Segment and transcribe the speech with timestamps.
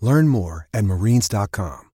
[0.00, 1.90] Learn more at marines.com.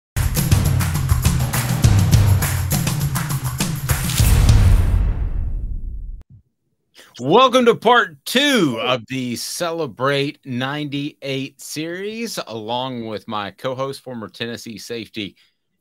[7.19, 14.27] Welcome to part two of the Celebrate 98 series, along with my co host, former
[14.27, 15.35] Tennessee safety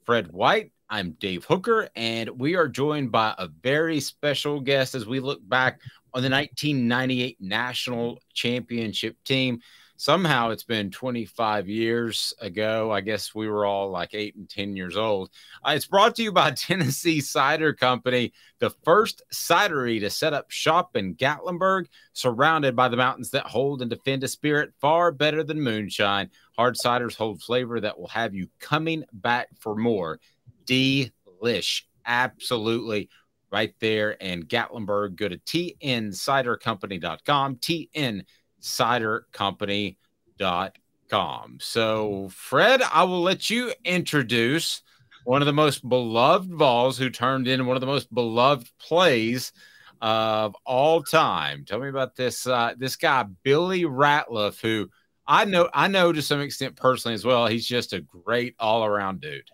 [0.04, 0.72] Fred White.
[0.90, 5.40] I'm Dave Hooker, and we are joined by a very special guest as we look
[5.48, 5.80] back
[6.12, 9.60] on the 1998 National Championship team.
[10.00, 12.90] Somehow it's been 25 years ago.
[12.90, 15.28] I guess we were all like eight and 10 years old.
[15.62, 20.50] Uh, it's brought to you by Tennessee Cider Company, the first cidery to set up
[20.50, 21.84] shop in Gatlinburg,
[22.14, 26.30] surrounded by the mountains that hold and defend a spirit far better than moonshine.
[26.56, 30.18] Hard ciders hold flavor that will have you coming back for more.
[30.64, 31.82] Delish.
[32.06, 33.10] Absolutely.
[33.52, 35.16] Right there in Gatlinburg.
[35.16, 37.56] Go to tncidercompany.com.
[37.56, 38.24] TN
[38.60, 41.58] cidercompany.com.
[41.60, 44.82] So, Fred, I will let you introduce
[45.24, 49.52] one of the most beloved Vols who turned in one of the most beloved plays
[50.00, 51.64] of all time.
[51.64, 54.88] Tell me about this uh, this guy Billy Ratliff, who
[55.26, 57.46] I know I know to some extent personally as well.
[57.46, 59.50] He's just a great all around dude.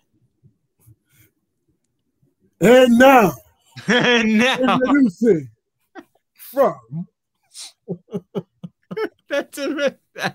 [2.60, 3.32] And now,
[3.88, 5.50] and now introducing
[6.34, 7.06] from
[9.30, 9.96] that's a,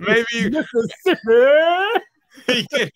[0.00, 2.00] maybe you, Mississippi,
[2.46, 2.90] he could,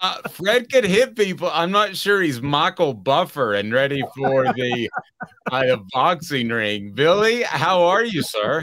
[0.00, 1.48] uh, Fred could hit people.
[1.52, 4.90] I'm not sure he's Michael Buffer and ready for the,
[5.50, 6.92] uh, the boxing ring.
[6.92, 8.62] Billy, how are you, sir?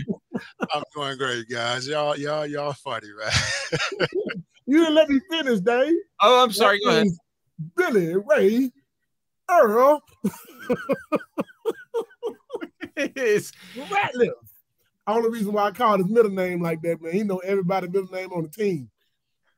[0.74, 1.88] I'm doing great, guys.
[1.88, 4.08] Y'all, y'all, y'all funny, man.
[4.68, 5.96] you didn't let me finish, Dave.
[6.22, 6.80] Oh, I'm sorry.
[6.84, 7.08] Go ahead.
[7.78, 8.72] Billy Ray
[9.50, 10.02] Earl
[12.96, 14.32] It's- Ratliff.
[15.08, 17.14] Only reason why I called his middle name like that, man.
[17.14, 18.90] He know everybody middle name on the team.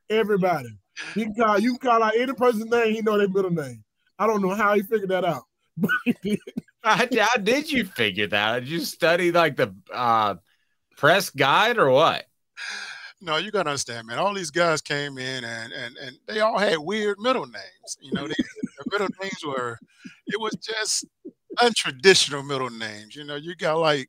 [0.08, 0.70] Everybody.
[1.14, 3.84] You can call you can call out any person's name, he know their middle name.
[4.18, 5.42] I don't know how he figured that out.
[5.76, 6.38] But he did.
[6.84, 8.48] how, how did you figure that?
[8.48, 8.60] Out?
[8.60, 10.36] Did you study like the uh,
[10.96, 12.26] press guide or what?
[13.20, 14.18] no, you gotta understand, man.
[14.18, 17.98] All these guys came in and and and they all had weird middle names.
[18.00, 19.78] You know, they, the middle names were
[20.26, 21.06] it was just
[21.58, 23.16] untraditional middle names.
[23.16, 24.08] You know, you got like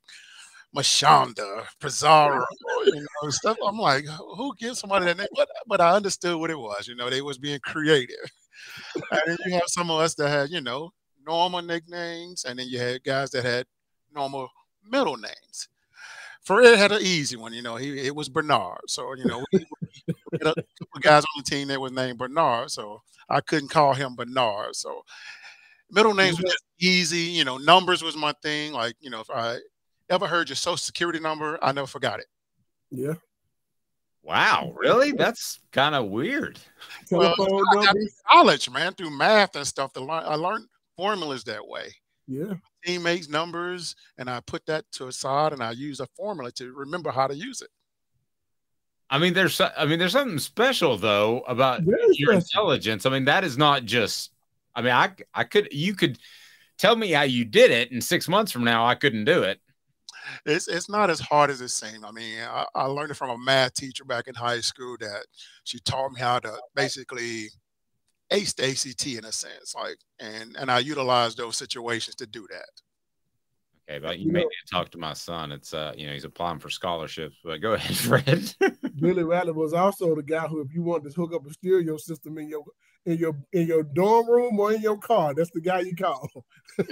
[0.75, 2.45] Mashonda, Pizarro,
[2.85, 3.57] you know, stuff.
[3.65, 5.27] I'm like, who gives somebody that name?
[5.35, 6.87] But but I understood what it was.
[6.87, 8.15] You know, they was being creative.
[9.11, 10.91] And then you have some of us that had, you know,
[11.25, 13.65] normal nicknames, and then you had guys that had
[14.13, 14.49] normal
[14.89, 15.67] middle names.
[16.41, 17.75] Fred had an easy one, you know.
[17.75, 19.65] He it was Bernard, so you know we,
[20.07, 23.69] we had a couple guys on the team that was named Bernard, so I couldn't
[23.69, 24.75] call him Bernard.
[24.75, 25.03] So
[25.89, 27.57] middle names were easy, you know.
[27.57, 28.73] Numbers was my thing.
[28.73, 29.57] Like you know, if I
[30.09, 32.27] ever heard your social security number, I never forgot it.
[32.91, 33.13] Yeah.
[34.23, 35.11] Wow, really?
[35.11, 36.59] That's kind of weird.
[37.11, 37.95] Well, I got
[38.31, 39.93] college, man, through math and stuff.
[39.93, 40.65] To learn, I learned
[40.97, 41.89] formulas that way.
[42.27, 42.55] Yeah.
[42.83, 46.73] Teammates' numbers, and I put that to a side, and I use a formula to
[46.73, 47.69] remember how to use it.
[49.11, 52.37] I mean, there's I mean, there's something special though about Very your special.
[52.71, 53.05] intelligence.
[53.05, 54.31] I mean, that is not just.
[54.73, 56.17] I mean, I I could you could
[56.79, 59.59] tell me how you did it, and six months from now I couldn't do it.
[60.45, 62.03] It's it's not as hard as it seems.
[62.03, 65.25] I mean, I, I learned it from a math teacher back in high school that
[65.63, 67.49] she taught me how to basically
[68.31, 72.47] ace the ACT in a sense, like, and and I utilized those situations to do
[72.51, 72.69] that.
[73.87, 75.51] Okay, but you, you made know, me talk to my son.
[75.51, 77.35] It's uh, you know, he's applying for scholarships.
[77.43, 78.55] But go ahead, Fred.
[78.99, 81.97] Billy Ratliff was also the guy who, if you wanted to hook up a stereo
[81.97, 82.63] system in your
[83.05, 86.27] in your in your dorm room or in your car, that's the guy you call.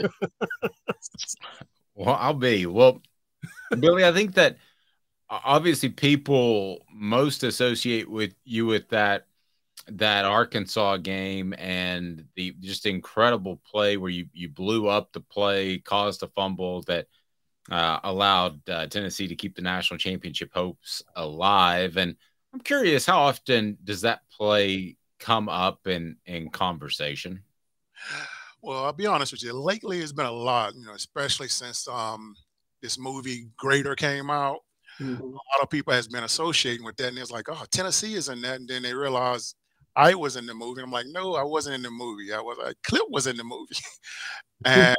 [1.95, 3.01] well, I'll be well,
[3.79, 4.05] Billy.
[4.05, 4.57] I think that
[5.29, 9.27] obviously people most associate with you with that
[9.87, 15.79] that Arkansas game and the just incredible play where you you blew up the play,
[15.79, 17.07] caused a fumble that
[17.71, 21.97] uh, allowed uh, Tennessee to keep the national championship hopes alive.
[21.97, 22.15] And
[22.53, 27.43] I'm curious, how often does that play come up in in conversation?
[28.65, 29.51] Well, I'll be honest with you.
[29.51, 30.73] Lately, it's been a lot.
[30.73, 32.33] You know, especially since um,
[32.83, 34.59] this movie Greater came out.
[34.99, 35.23] Mm-hmm.
[35.23, 38.29] A lot of people has been associating with that, and it's like, oh, Tennessee is
[38.29, 39.55] in that, and then they realize
[39.95, 40.81] I was in the movie.
[40.81, 42.33] I'm like, no, I wasn't in the movie.
[42.33, 43.75] I was a Clip was in the movie,
[44.65, 44.97] and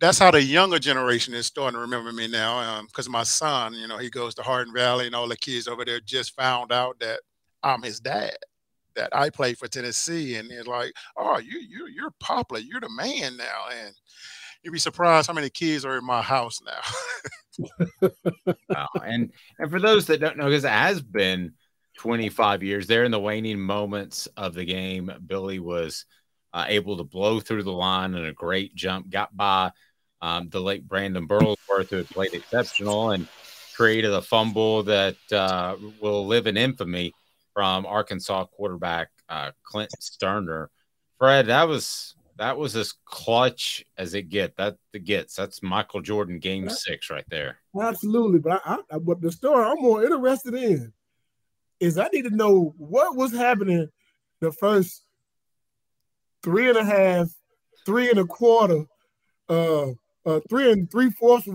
[0.00, 2.82] that's how the younger generation is starting to remember me now.
[2.82, 5.68] Because um, my son, you know, he goes to Hardin Valley, and all the kids
[5.68, 7.20] over there just found out that
[7.62, 8.36] I'm his dad.
[8.96, 12.60] That I play for Tennessee, and they're like, "Oh, you you you're popular.
[12.60, 13.94] You're the man now." And
[14.62, 17.70] you'd be surprised how many kids are in my house now.
[18.68, 18.88] wow.
[19.04, 21.54] And and for those that don't know, because it has been
[21.98, 22.86] 25 years.
[22.86, 26.04] There in the waning moments of the game, Billy was
[26.52, 29.72] uh, able to blow through the line in a great jump, got by
[30.22, 33.28] um, the late Brandon Burlsworth, who had played exceptional and
[33.76, 37.12] created a fumble that uh, will live in infamy
[37.52, 40.68] from Arkansas quarterback uh, Clint Stoerner.
[41.18, 44.56] Fred, that was that was as clutch as it get.
[44.56, 45.34] That the gets.
[45.34, 47.58] That's Michael Jordan game six right there.
[47.78, 50.92] Absolutely, but I, I, but the story I'm more interested in
[51.80, 53.88] is I need to know what was happening
[54.40, 55.02] the first
[56.42, 57.28] three and a half,
[57.84, 58.84] three and a quarter,
[59.48, 59.90] uh,
[60.24, 61.48] uh three and three fourths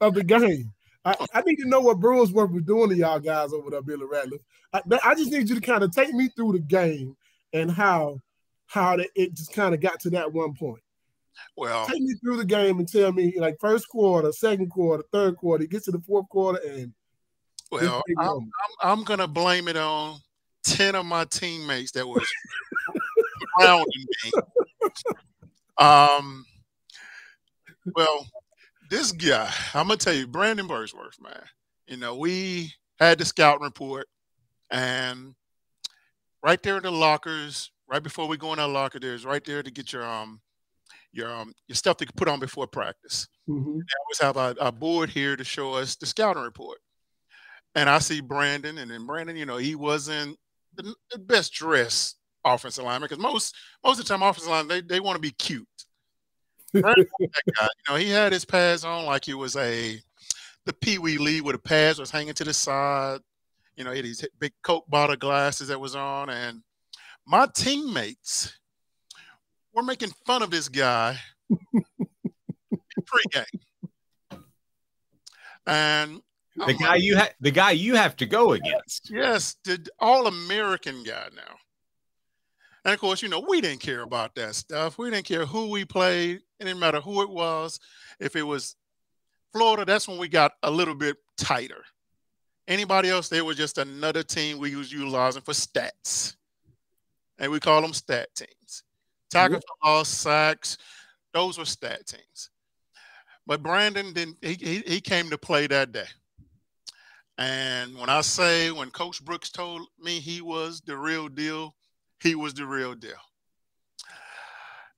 [0.00, 0.72] of the game.
[1.04, 4.06] I, I, need to know what Burlsworth was doing to y'all guys over there, Billy
[4.06, 4.40] Ratliff.
[4.72, 7.14] I, I just need you to kind of take me through the game
[7.52, 8.20] and how
[8.66, 10.82] how the, it just kind of got to that one point.
[11.56, 15.36] Well, take me through the game and tell me like first quarter, second quarter, third
[15.36, 15.64] quarter.
[15.66, 16.92] Get to the fourth quarter and
[17.70, 18.50] well, I'm, I'm,
[18.82, 20.18] I'm, gonna blame it on
[20.62, 22.28] ten of my teammates that was
[23.60, 24.32] around me.
[25.78, 26.44] Um,
[27.94, 28.26] well,
[28.90, 31.42] this guy, I'm gonna tell you, Brandon Burlsworth, man.
[31.88, 34.06] You know, we had the scouting report,
[34.70, 35.34] and
[36.42, 39.62] right there in the lockers, right before we go in our locker, there's right there
[39.62, 40.40] to get your um
[41.12, 43.28] your um your stuff to put on before practice.
[43.48, 43.70] Mm-hmm.
[43.70, 46.78] Always have a, a board here to show us the scouting report
[47.74, 50.38] and I see Brandon, and then Brandon, you know, he wasn't
[50.76, 55.00] the, best dressed offensive lineman because most most of the time offensive line they, they
[55.00, 55.66] want to be cute.
[56.72, 59.98] Brandon, guy, you know, he had his pads on like he was a
[60.66, 63.20] the Pee Wee Lee with the pads was hanging to the side.
[63.76, 66.62] You know, he had these big Coke bottle glasses that was on, and
[67.26, 68.58] my teammates
[69.72, 71.18] were making fun of this guy
[73.04, 73.60] pregame.
[75.66, 76.20] And
[76.56, 79.10] the oh guy you have the guy you have to go against.
[79.10, 81.56] Yes, the all American guy now.
[82.84, 84.98] And of course, you know, we didn't care about that stuff.
[84.98, 86.42] We didn't care who we played.
[86.60, 87.80] It didn't matter who it was.
[88.20, 88.76] If it was
[89.52, 91.82] Florida, that's when we got a little bit tighter.
[92.68, 96.36] Anybody else, they were just another team we was utilizing for stats.
[97.38, 98.84] And we call them stat teams.
[99.30, 100.78] Tackle for loss, sacks,
[101.32, 102.50] those were stat teams.
[103.46, 106.06] But Brandon didn't he, he, he came to play that day.
[107.36, 111.74] And when I say when Coach Brooks told me he was the real deal,
[112.22, 113.18] he was the real deal.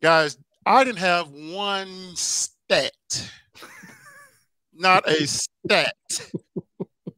[0.03, 3.31] Guys, I didn't have one stat,
[4.75, 5.95] not a stat,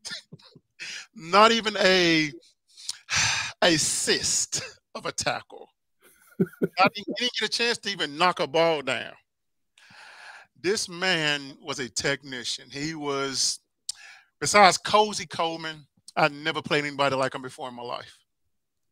[1.14, 2.30] not even a
[3.60, 5.68] assist of a tackle.
[6.40, 9.12] I didn't, didn't get a chance to even knock a ball down.
[10.60, 12.68] This man was a technician.
[12.70, 13.60] He was
[14.40, 15.86] Besides Cosey Coleman,
[16.16, 18.18] I never played anybody like him before in my life.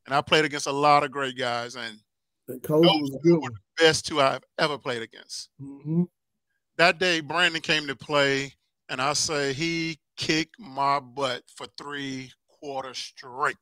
[0.07, 1.99] And I played against a lot of great guys, and,
[2.49, 3.41] and Cosey was good.
[3.41, 5.51] Were the best two I've ever played against.
[5.61, 6.05] Mm-hmm.
[6.79, 8.55] That day, Brandon came to play,
[8.89, 13.57] and I say he kicked my butt for three quarters straight,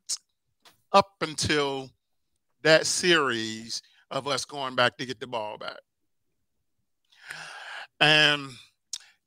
[0.92, 1.90] up until
[2.64, 3.80] that series
[4.10, 5.78] of us going back to get the ball back.
[8.00, 8.50] And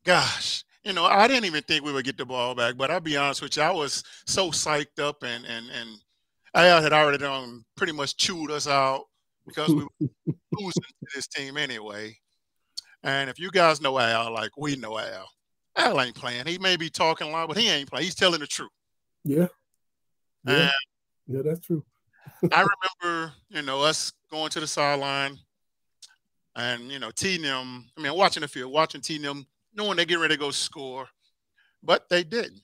[0.03, 2.75] gosh, you know, I didn't even think we would get the ball back.
[2.77, 5.89] But I'll be honest with you, I was so psyched up and and and
[6.53, 9.05] Al had already done pretty much chewed us out
[9.45, 10.07] because we were
[10.53, 12.17] losing to this team anyway.
[13.03, 15.29] And if you guys know Al, like we know Al,
[15.75, 16.47] Al ain't playing.
[16.47, 18.05] He may be talking a lot, but he ain't playing.
[18.05, 18.69] He's telling the truth.
[19.23, 19.47] Yeah.
[20.45, 20.71] Yeah, And
[21.27, 21.83] yeah that's true.
[22.51, 22.65] I
[23.01, 25.37] remember, you know, us going to the sideline
[26.55, 30.05] and, you know, Tee them, I mean, watching the field, watching Tee them, knowing they
[30.05, 31.07] get ready to go score,
[31.83, 32.61] but they didn't.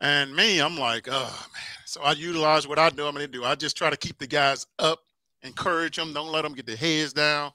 [0.00, 1.62] And me, I'm like, oh, man.
[1.86, 3.06] So I utilize what I do.
[3.06, 3.44] I'm to do.
[3.44, 4.98] I just try to keep the guys up,
[5.42, 7.52] encourage them, don't let them get their heads down.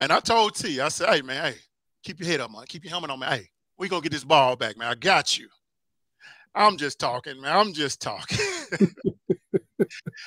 [0.00, 1.58] And I told Tee, I said, hey, man, hey,
[2.02, 2.64] keep your head up, man.
[2.68, 3.32] Keep your helmet on, man.
[3.32, 4.88] Hey, we to get this ball back, man.
[4.88, 5.48] I got you.
[6.54, 7.56] I'm just talking, man.
[7.56, 8.38] I'm just talking.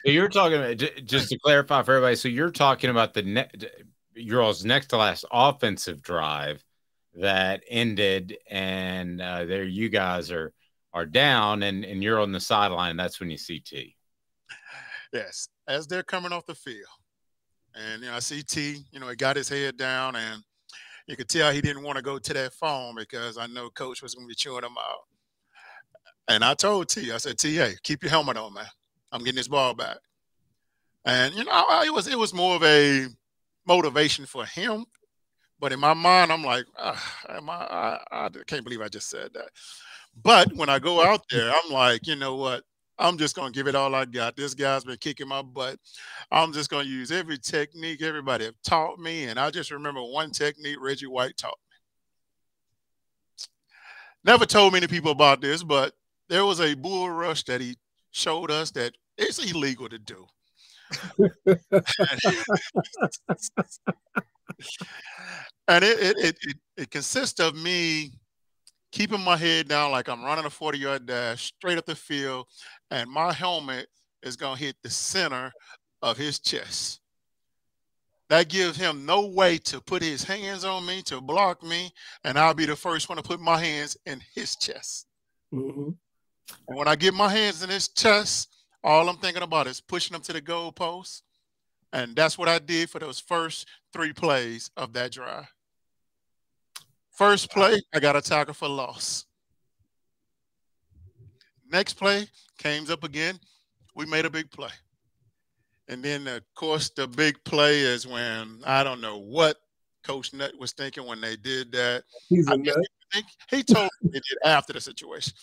[0.06, 2.16] So you're talking about just to clarify for everybody.
[2.16, 3.50] So you're talking about the ne-
[4.14, 6.64] your all's next to last offensive drive
[7.16, 10.54] that ended, and uh, there you guys are
[10.94, 12.98] are down, and and you're on the sideline.
[12.98, 13.96] That's when you see Tee.
[15.14, 16.86] yes, as they're coming off the field.
[17.76, 20.42] And you know, I see Tee, you know, he got his head down and
[21.08, 24.02] you could tell he didn't want to go to that phone because I know coach
[24.02, 25.02] was gonna be chewing him out.
[26.28, 28.66] And I told Tee, I said, Tee, hey, keep your helmet on, man.
[29.12, 29.98] I'm getting this ball back.
[31.06, 33.08] And you know, it was it was more of a
[33.66, 34.86] motivation for him.
[35.60, 39.10] But in my mind, I'm like, ah, am I, I, I can't believe I just
[39.10, 39.50] said that.
[40.22, 42.64] But when I go out there, I'm like, you know what?
[43.00, 44.36] I'm just gonna give it all I got.
[44.36, 45.78] This guy's been kicking my butt.
[46.32, 49.26] I'm just gonna use every technique everybody have taught me.
[49.26, 51.78] And I just remember one technique Reggie White taught me.
[54.32, 55.94] Never told many people about this, but
[56.28, 57.78] there was a bull rush that he
[58.12, 60.26] showed us that it's illegal to do.
[65.68, 68.12] and it it, it it it consists of me
[68.92, 72.48] keeping my head down like I'm running a 40 yard dash straight up the field,
[72.90, 73.88] and my helmet
[74.24, 75.52] is gonna hit the center
[76.02, 77.02] of his chest.
[78.30, 81.92] That gives him no way to put his hands on me to block me,
[82.24, 85.08] and I'll be the first one to put my hands in his chest.
[85.54, 85.92] Mm-hmm.
[86.68, 88.50] And when I get my hands in his chest,
[88.84, 91.24] all I'm thinking about is pushing him to the goal post.
[91.94, 95.48] And that's what I did for those first three plays of that drive.
[97.12, 99.25] First play, I got a tackle for loss.
[101.72, 102.27] Next play
[102.58, 103.39] came up again.
[103.96, 104.70] We made a big play.
[105.88, 109.58] And then, of course, the big play is when I don't know what
[110.04, 112.04] Coach Nutt was thinking when they did that.
[112.30, 112.75] He's a nut.
[113.50, 115.34] he told me they did after the situation,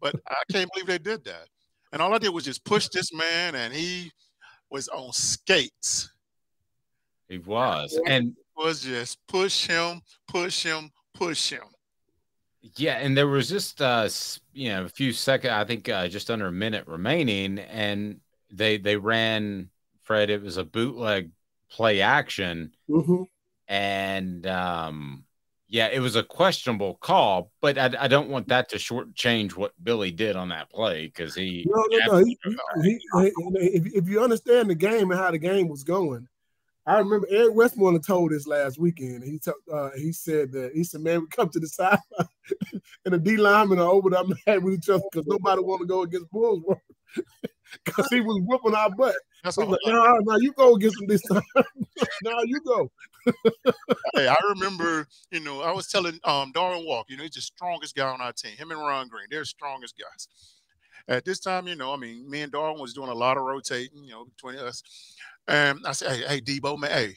[0.00, 1.46] but I can't believe they did that.
[1.92, 4.12] And all I did was just push this man, and he
[4.70, 6.12] was on skates.
[7.28, 11.62] He was, and was just push him, push him, push him.
[12.76, 14.08] Yeah, and there was just uh
[14.52, 18.76] you know a few seconds, I think uh, just under a minute remaining, and they
[18.78, 19.70] they ran
[20.02, 20.28] Fred.
[20.30, 21.30] It was a bootleg
[21.70, 23.22] play action, Mm-hmm.
[23.68, 25.24] and um
[25.68, 29.72] yeah, it was a questionable call, but I, I don't want that to shortchange what
[29.82, 32.24] Billy did on that play because he No, no, no.
[32.24, 32.38] He,
[32.82, 36.26] he, he, if, if you understand the game and how the game was going,
[36.86, 39.22] I remember Eric Westmoreland told this last weekend.
[39.22, 41.98] He told, uh, he said that he said, "Man, we come to the side,
[43.04, 45.86] and the D linemen are over there mad with each other because nobody want to
[45.86, 46.80] go against Burlsworth
[47.84, 49.72] because he was whooping our butt." That's He's all.
[49.72, 51.42] like, "No, no, you go against him this time.
[52.24, 52.90] now you go."
[54.14, 57.40] Hey, I remember, you know, I was telling um Darwin Walk, you know, he's the
[57.40, 58.56] strongest guy on our team.
[58.56, 60.28] Him and Ron Green, they're the strongest guys.
[61.08, 63.44] At this time, you know, I mean, me and Darwin was doing a lot of
[63.44, 64.82] rotating, you know, between us.
[65.46, 67.14] And I said, hey, hey, Debo, man, hey,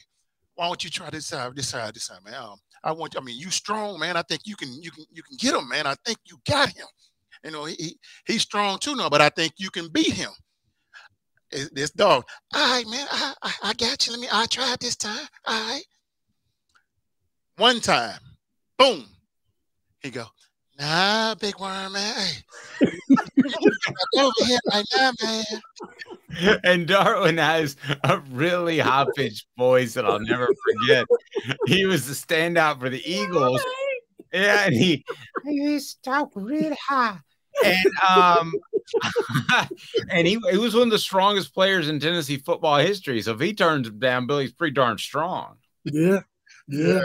[0.54, 2.34] why don't you try this side, this side, this side, man?
[2.34, 4.16] Um, I want, I mean, you strong, man.
[4.16, 5.86] I think you can, you can, you can get him, man.
[5.86, 6.86] I think you got him.
[7.44, 10.30] You know, he, he he's strong too now, but I think you can beat him.
[11.72, 14.12] This dog, all right, man, I, I, I got you.
[14.12, 15.26] Let me, I tried this time.
[15.44, 15.82] All right.
[17.56, 18.18] One time,
[18.78, 19.06] boom,
[20.00, 20.26] he go,
[20.78, 22.26] nah, big worm, man.
[24.16, 26.60] Over here right now, man.
[26.64, 31.06] and Darwin has a really high pitched voice that I'll never forget.
[31.66, 33.62] He was the standout for the Eagles.
[34.32, 35.04] Yeah, and he
[35.44, 37.18] he talk really high.
[37.62, 38.54] And um
[40.10, 43.20] and he, he was one of the strongest players in Tennessee football history.
[43.22, 45.56] So if he turns him down, Billy's pretty darn strong.
[45.84, 46.20] Yeah,
[46.68, 47.02] yeah.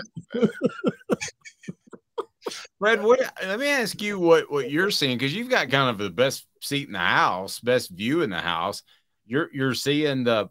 [2.79, 5.97] Fred, what let me ask you what what you're seeing because you've got kind of
[5.97, 8.83] the best seat in the house, best view in the house.
[9.25, 10.49] You're you're seeing the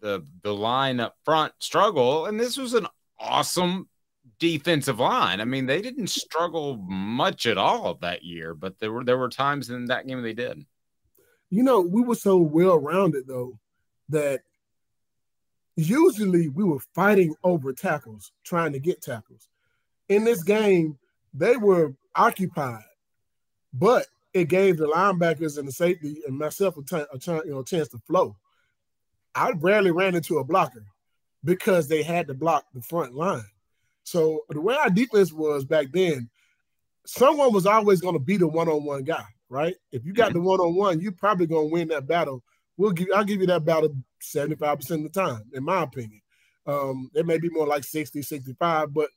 [0.00, 2.86] the the line up front struggle, and this was an
[3.18, 3.88] awesome
[4.38, 5.40] defensive line.
[5.40, 9.28] I mean, they didn't struggle much at all that year, but there were there were
[9.28, 10.64] times in that game they did.
[11.50, 13.58] You know, we were so well rounded though
[14.08, 14.42] that
[15.76, 19.48] usually we were fighting over tackles, trying to get tackles.
[20.08, 20.98] In this game,
[21.34, 22.84] they were occupied,
[23.72, 27.52] but it gave the linebackers and the safety and myself a, t- a ch- you
[27.52, 28.36] know, chance to flow.
[29.34, 30.84] I rarely ran into a blocker
[31.44, 33.44] because they had to block the front line.
[34.02, 36.30] So the way our defense was back then,
[37.04, 39.74] someone was always going to be the one-on-one guy, right?
[39.92, 40.38] If you got mm-hmm.
[40.38, 42.42] the one-on-one, you're probably going to win that battle.
[42.76, 46.20] We'll give I'll give you that battle 75% of the time, in my opinion.
[46.66, 49.08] Um, it may be more like 60, 65, but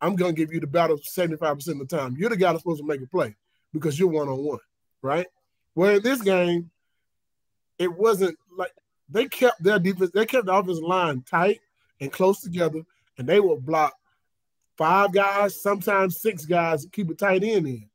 [0.00, 2.16] I'm gonna give you the battle 75% of the time.
[2.18, 3.34] You're the guy that's supposed to make a play
[3.72, 4.60] because you're one-on-one,
[5.00, 5.26] right?
[5.74, 6.70] Well, in this game,
[7.78, 8.72] it wasn't like
[9.08, 11.60] they kept their defense, they kept the offensive line tight
[12.00, 12.82] and close together,
[13.18, 13.94] and they would block
[14.76, 17.88] five guys, sometimes six guys, keep a tight end in.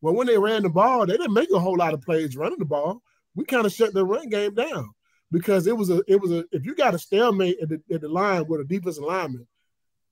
[0.00, 2.58] Well, when they ran the ball, they didn't make a whole lot of plays running
[2.58, 3.02] the ball.
[3.34, 4.90] We kind of shut the run game down
[5.30, 8.00] because it was a it was a if you got a stalemate at the, at
[8.00, 9.46] the line with a defensive lineman,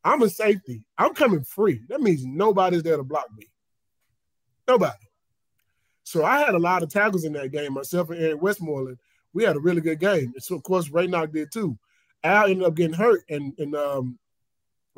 [0.04, 0.84] I'm a safety.
[0.96, 1.82] I'm coming free.
[1.88, 3.46] That means nobody's there to block me.
[4.66, 4.94] Nobody.
[6.04, 7.74] So I had a lot of tackles in that game.
[7.74, 8.98] Myself and Eric Westmoreland,
[9.34, 10.32] we had a really good game.
[10.34, 11.78] And so of course Ray Raynoch did too.
[12.24, 14.18] Al ended up getting hurt, and and um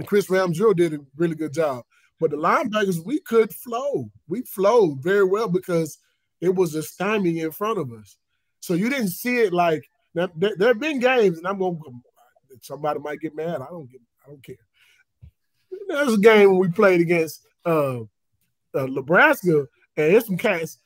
[0.07, 1.85] Chris Ramsdale did a really good job.
[2.19, 4.11] But the linebackers, we could flow.
[4.29, 5.99] We flowed very well because
[6.41, 8.17] it was a stymie in front of us.
[8.61, 11.76] So you didn't see it like now, there, there have been games, and I'm going.
[11.76, 12.02] To come.
[12.62, 13.61] Somebody might get mad.
[13.62, 14.00] I don't get.
[14.25, 14.57] I don't care.
[15.88, 18.00] There's a game when we played against uh,
[18.75, 20.79] uh, Nebraska, and there's some cats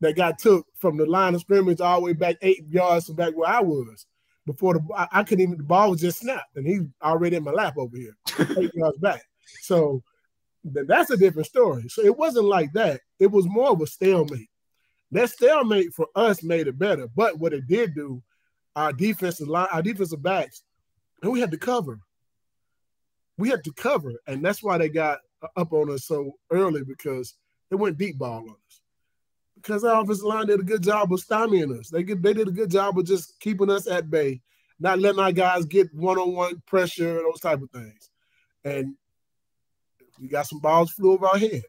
[0.00, 3.16] that got took from the line of scrimmage all the way back eight yards from
[3.16, 4.06] back where I was.
[4.44, 7.44] Before the I, I couldn't even the ball was just snapped, and he already in
[7.44, 8.16] my lap over here,
[8.58, 9.22] eight yards back.
[9.62, 10.02] So
[10.72, 11.88] th- that's a different story.
[11.88, 13.00] So it wasn't like that.
[13.18, 14.48] It was more of a stalemate.
[15.12, 17.08] That stalemate for us made it better.
[17.14, 18.22] But what it did do,
[18.76, 20.62] our defensive line, our defensive backs,
[21.22, 21.98] and we had to cover.
[23.38, 25.18] We had to cover, and that's why they got
[25.56, 27.34] up on us so early because
[27.70, 28.80] they went deep ball on us.
[29.56, 31.88] Because our offensive line did a good job of stymieing us.
[31.88, 34.40] They get, they did a good job of just keeping us at bay,
[34.78, 38.10] not letting our guys get one-on-one pressure, those type of things.
[38.64, 38.94] And
[40.20, 41.62] we got some balls flew over our head.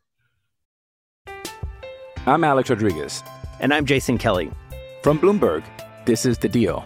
[2.25, 3.23] I'm Alex Rodriguez.
[3.59, 4.51] And I'm Jason Kelly.
[5.01, 5.63] From Bloomberg,
[6.05, 6.85] this is The Deal.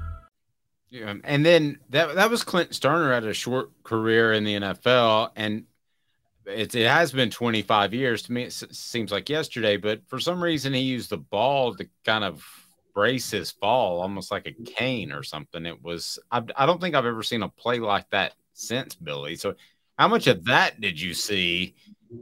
[0.91, 5.31] Yeah, and then that that was Clint Stoerner had a short career in the NFL,
[5.37, 5.63] and
[6.45, 8.43] it it has been 25 years to me.
[8.43, 12.45] It seems like yesterday, but for some reason he used the ball to kind of
[12.93, 15.65] brace his fall, almost like a cane or something.
[15.65, 19.37] It was I, I don't think I've ever seen a play like that since Billy.
[19.37, 19.55] So,
[19.97, 21.73] how much of that did you see?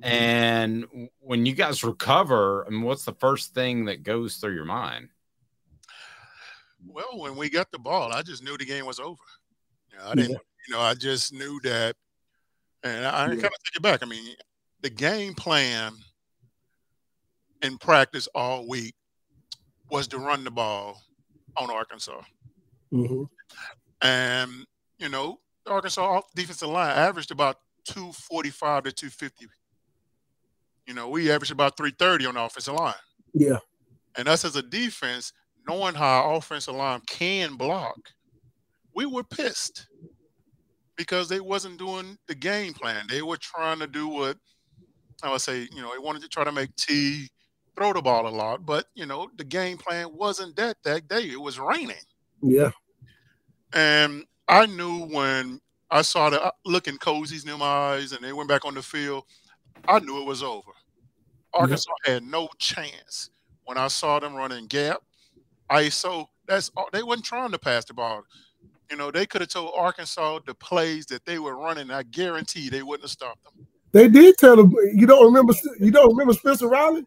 [0.04, 0.86] And
[1.20, 5.10] when you guys recover, I mean, what's the first thing that goes through your mind?
[6.89, 9.21] Well, when we got the ball, I just knew the game was over.
[9.91, 11.95] You know, I didn't, you know, I just knew that,
[12.84, 14.02] and I, I kind of take it back.
[14.02, 14.36] I mean,
[14.82, 15.93] the game plan
[17.62, 18.95] in practice all week
[19.91, 21.02] was to run the ball
[21.58, 22.21] on Arkansas,
[22.91, 23.23] Mm-hmm.
[24.02, 24.52] and
[24.97, 29.45] you know, the Arkansas defensive line averaged about two forty five to two fifty.
[30.88, 32.95] You know, we averaged about three thirty on the offensive line.
[33.34, 33.60] Yeah.
[34.17, 35.34] And us as a defense,
[35.70, 37.98] knowing how our offensive line can block,
[38.96, 39.88] we were pissed
[40.96, 43.06] because they wasn't doing the game plan.
[43.08, 44.38] They were trying to do what
[45.22, 47.30] I would say, you know, they wanted to try to make Tee
[47.76, 51.24] throw the ball a lot, but you know, the game plan wasn't that that day.
[51.24, 51.96] It was raining.
[52.42, 52.72] Yeah.
[53.74, 58.34] And I knew when I saw the uh, look in Cosey's new eyes and they
[58.34, 59.26] went back on the field,
[59.88, 60.72] I knew it was over.
[61.54, 63.30] Arkansas had no chance.
[63.66, 65.02] When I saw them running gap,
[65.72, 68.24] ISO, that's all they wasn't trying to pass the ball.
[68.90, 71.92] You know, they could have told Arkansas the plays that they were running.
[71.92, 73.68] I guarantee they wouldn't have stopped them.
[73.92, 74.74] They did tell them.
[74.94, 75.54] You don't remember?
[75.80, 77.06] You don't remember Spencer Riley?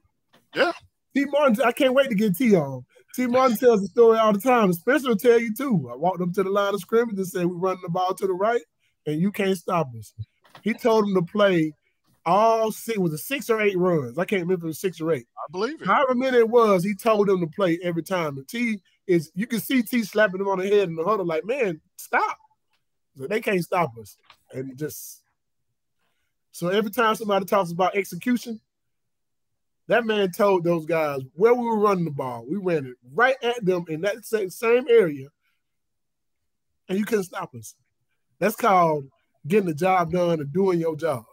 [0.55, 0.72] Yeah.
[1.14, 1.25] Tee.
[1.27, 1.64] Martin.
[1.64, 2.85] I can't wait to get Tee on.
[3.14, 3.27] Tee.
[3.27, 4.72] Martin tells the story all the time.
[4.72, 5.88] Spencer will tell you too.
[5.92, 8.27] I walked up to the line of scrimmage and said, "We're running the ball to
[8.27, 8.62] the right,
[9.07, 10.12] and you can't stop us."
[10.62, 11.75] He told them to play
[12.24, 14.18] all six was it six or eight runs.
[14.18, 15.26] I can't remember if it was six or eight.
[15.37, 15.87] I believe it.
[15.87, 18.37] However many it was, he told them to play every time.
[18.37, 21.26] And Tee is you can see Tee slapping him on the head in the huddle,
[21.26, 22.38] like, man, stop.
[23.18, 24.16] So they can't stop us.
[24.52, 25.22] And just
[26.52, 28.61] so every time somebody talks about execution,
[29.88, 32.46] that man told those guys where we were running the ball.
[32.48, 35.28] We ran it right at them in that same, same area,
[36.88, 37.74] and you couldn't stop us.
[38.38, 39.08] That's called
[39.46, 41.24] getting the job done and doing your job.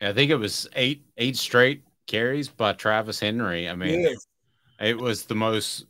[0.00, 3.68] I think it was eight eight straight carries by Travis Henry.
[3.68, 4.26] I mean, yes.
[4.80, 5.84] it was the most,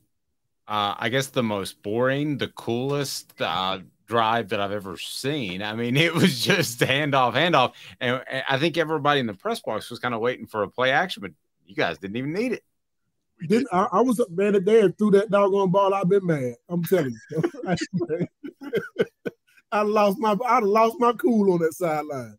[0.67, 5.63] uh, I guess, the most boring, the coolest uh, drive that I've ever seen.
[5.63, 9.61] I mean, it was just handoff, handoff, and, and I think everybody in the press
[9.61, 11.33] box was kind of waiting for a play action, but
[11.67, 12.65] you guys didn't even need it.
[13.47, 15.95] Did I, I was mad at dad threw that doggone ball.
[15.95, 16.55] I've been mad.
[16.69, 17.43] I'm telling you.
[19.71, 22.39] I lost my I'd lost my cool on that sideline.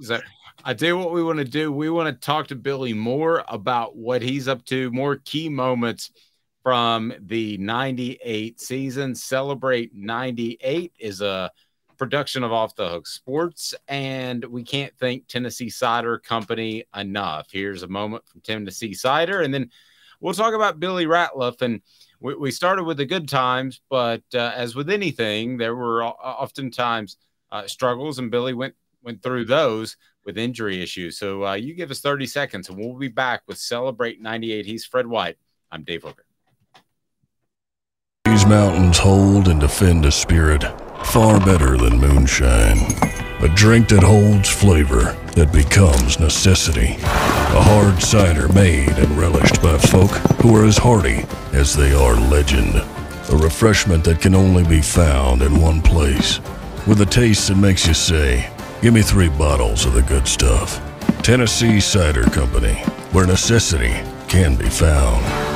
[0.00, 0.20] so
[0.64, 1.72] I you what we want to do.
[1.72, 6.10] We want to talk to Billy more about what he's up to, more key moments
[6.62, 9.14] from the 98 season.
[9.14, 11.50] Celebrate 98 is a
[11.98, 17.48] production of Off the Hook Sports, and we can't thank Tennessee Cider Company enough.
[17.50, 19.70] Here's a moment from Tennessee Cider, and then
[20.20, 21.80] we'll talk about Billy Ratliff and
[22.22, 27.16] we, we started with the good times, but uh, as with anything, there were oftentimes
[27.50, 31.18] uh, struggles, and Billy went went through those with injury issues.
[31.18, 34.64] So uh, you give us 30 seconds, and we'll be back with Celebrate 98.
[34.64, 35.36] He's Fred White.
[35.72, 36.24] I'm Dave Hooker.
[38.24, 40.62] These mountains hold and defend a spirit
[41.04, 43.21] far better than moonshine.
[43.42, 46.94] A drink that holds flavor that becomes necessity.
[47.02, 52.14] A hard cider made and relished by folk who are as hearty as they are
[52.30, 52.76] legend.
[52.76, 56.38] A refreshment that can only be found in one place.
[56.86, 58.48] With a taste that makes you say,
[58.80, 60.80] Give me three bottles of the good stuff.
[61.24, 62.74] Tennessee Cider Company,
[63.10, 63.94] where necessity
[64.28, 65.51] can be found.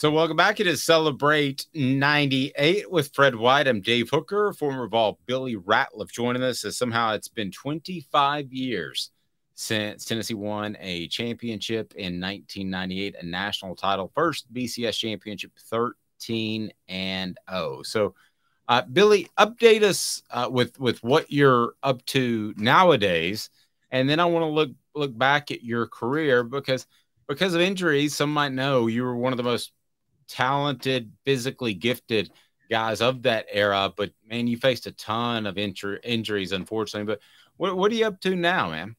[0.00, 0.60] So, welcome back.
[0.60, 3.66] It is Celebrate 98 with Fred White.
[3.66, 9.10] I'm Dave Hooker, former Vol Billy Ratliff joining us as somehow it's been 25 years
[9.56, 17.36] since Tennessee won a championship in 1998, a national title, first BCS championship, 13 and
[17.50, 17.82] 0.
[17.82, 18.14] So,
[18.68, 23.50] uh, Billy, update us uh, with with what you're up to nowadays,
[23.90, 26.86] and then I want to look look back at your career because
[27.28, 29.72] because of injuries, some might know you were one of the most
[30.28, 32.30] talented, physically gifted
[32.70, 33.92] guys of that era.
[33.96, 37.12] But man, you faced a ton of injur- injuries, unfortunately.
[37.12, 37.20] But
[37.56, 38.96] what, what are you up to now, man?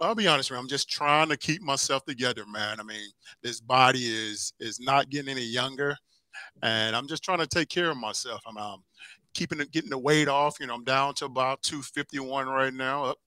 [0.00, 0.60] I'll be honest, man.
[0.60, 2.80] I'm just trying to keep myself together, man.
[2.80, 3.10] I mean,
[3.42, 5.96] this body is is not getting any younger,
[6.62, 8.40] and I'm just trying to take care of myself.
[8.46, 8.84] I'm um,
[9.34, 10.60] keeping getting the weight off.
[10.60, 13.04] You know, I'm down to about 251 right now.
[13.04, 13.18] Up,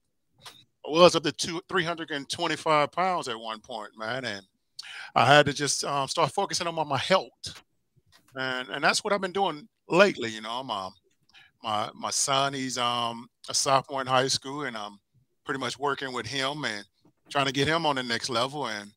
[0.86, 4.42] I was up to two, 325 pounds at one point, man, and
[5.14, 7.62] I had to just um, start focusing on my, health,
[8.34, 10.30] and and that's what I've been doing lately.
[10.30, 10.88] You know, my
[11.62, 14.98] my my son, he's um a sophomore in high school, and I'm
[15.44, 16.84] pretty much working with him and
[17.30, 18.66] trying to get him on the next level.
[18.66, 18.90] And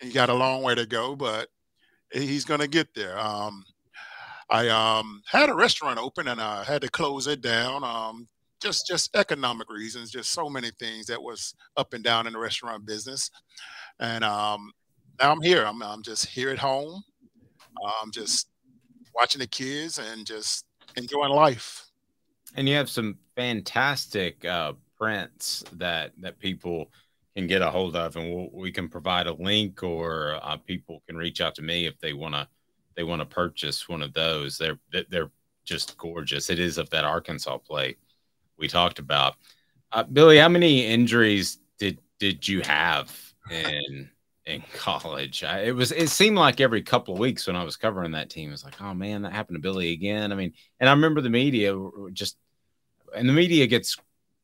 [0.00, 1.48] he got a long way to go, but
[2.12, 3.18] he's gonna get there.
[3.18, 3.64] Um,
[4.50, 7.84] I um had a restaurant open and I had to close it down.
[7.84, 8.26] Um,
[8.60, 12.38] just just economic reasons, just so many things that was up and down in the
[12.38, 13.30] restaurant business.
[14.00, 14.72] And um,
[15.20, 15.64] now I'm here.
[15.64, 17.02] I'm I'm just here at home.
[18.02, 18.48] I'm just
[19.14, 20.64] watching the kids and just
[20.96, 21.86] enjoying life.
[22.56, 26.90] And you have some fantastic uh, prints that that people
[27.36, 31.02] can get a hold of, and we'll, we can provide a link, or uh, people
[31.06, 32.48] can reach out to me if they want to
[32.96, 34.58] they want to purchase one of those.
[34.58, 34.78] They're
[35.08, 35.30] they're
[35.64, 36.50] just gorgeous.
[36.50, 37.96] It is of that Arkansas play
[38.56, 39.34] we talked about.
[39.92, 43.16] Uh, Billy, how many injuries did did you have
[43.50, 44.10] in
[44.48, 45.44] in college.
[45.44, 48.30] I, it was it seemed like every couple of weeks when I was covering that
[48.30, 50.32] team, it's like, oh man, that happened to Billy again.
[50.32, 51.76] I mean, and I remember the media
[52.12, 52.36] just,
[53.14, 53.96] and the media gets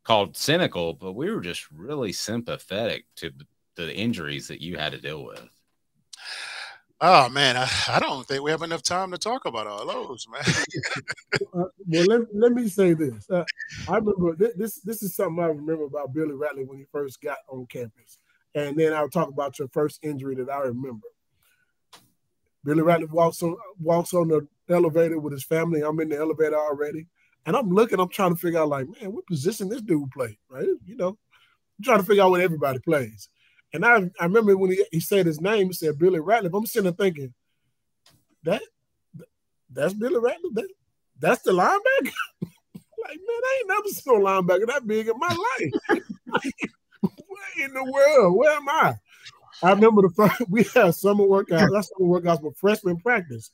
[0.04, 3.32] called cynical, but we were just really sympathetic to
[3.76, 5.48] the injuries that you had to deal with.
[7.00, 10.26] Oh man, I, I don't think we have enough time to talk about all those,
[10.30, 10.42] man.
[11.54, 13.28] uh, well, let, let me say this.
[13.28, 13.44] Uh,
[13.88, 14.76] I remember th- this.
[14.80, 18.18] This is something I remember about Billy Ratliff when he first got on campus
[18.54, 21.06] and then I'll talk about your first injury that I remember.
[22.64, 25.82] Billy Ratliff walks on walks on the elevator with his family.
[25.82, 27.06] I'm in the elevator already.
[27.46, 30.38] And I'm looking, I'm trying to figure out, like, man, what position this dude play,
[30.48, 30.66] right?
[30.86, 33.28] You know, I'm trying to figure out what everybody plays.
[33.74, 36.56] And I, I remember when he, he said his name, he said Billy Ratliff.
[36.56, 37.34] I'm sitting there thinking,
[38.44, 38.62] that
[39.70, 40.54] that's Billy Ratliff.
[40.54, 40.68] That,
[41.18, 42.12] that's the linebacker.
[42.42, 45.36] like, man, I ain't never seen a linebacker that big in my
[45.90, 46.02] life.
[47.62, 48.36] In the world?
[48.36, 48.94] Where am I?
[49.62, 51.70] I remember the first we had summer workouts.
[51.72, 53.50] That's summer workouts for freshman practice,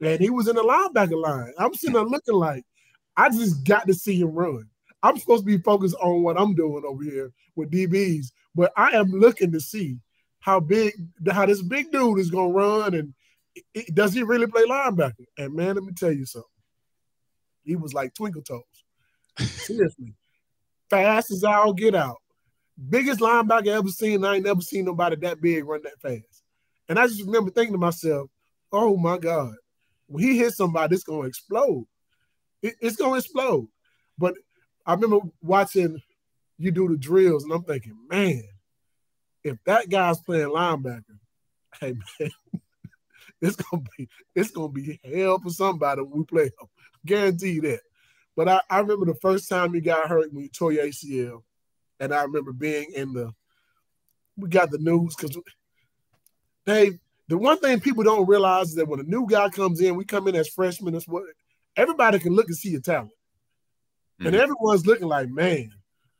[0.00, 1.52] and he was in the linebacker line.
[1.58, 2.64] I'm sitting there looking like
[3.16, 4.68] I just got to see him run.
[5.02, 8.90] I'm supposed to be focused on what I'm doing over here with DBs, but I
[8.90, 9.98] am looking to see
[10.40, 10.92] how big,
[11.30, 13.14] how this big dude is gonna run, and
[13.74, 15.24] it, does he really play linebacker?
[15.38, 16.48] And man, let me tell you something.
[17.64, 18.62] He was like twinkle toes.
[19.38, 20.14] Seriously,
[20.88, 22.19] fast as I'll get out
[22.88, 24.24] biggest linebacker I ever seen.
[24.24, 26.42] I ain't never seen nobody that big run that fast.
[26.88, 28.30] And I just remember thinking to myself,
[28.72, 29.54] oh my God,
[30.06, 31.86] when he hits somebody, it's going to explode.
[32.62, 33.68] It, it's going to explode.
[34.18, 34.34] But
[34.86, 36.00] I remember watching
[36.58, 38.42] you do the drills, and I'm thinking, man,
[39.42, 41.02] if that guy's playing linebacker,
[41.80, 42.30] hey man,
[43.40, 46.68] it's gonna be it's gonna be hell for somebody when we play him.
[47.06, 47.80] Guarantee that.
[48.36, 51.42] But I, I remember the first time you got hurt when you tore your ACL.
[52.00, 53.32] And I remember being in the,
[54.36, 55.36] we got the news because
[56.64, 59.94] they, the one thing people don't realize is that when a new guy comes in,
[59.94, 61.22] we come in as freshmen, that's what
[61.76, 63.12] everybody can look and see your talent.
[64.18, 64.26] Mm-hmm.
[64.26, 65.70] And everyone's looking like, man,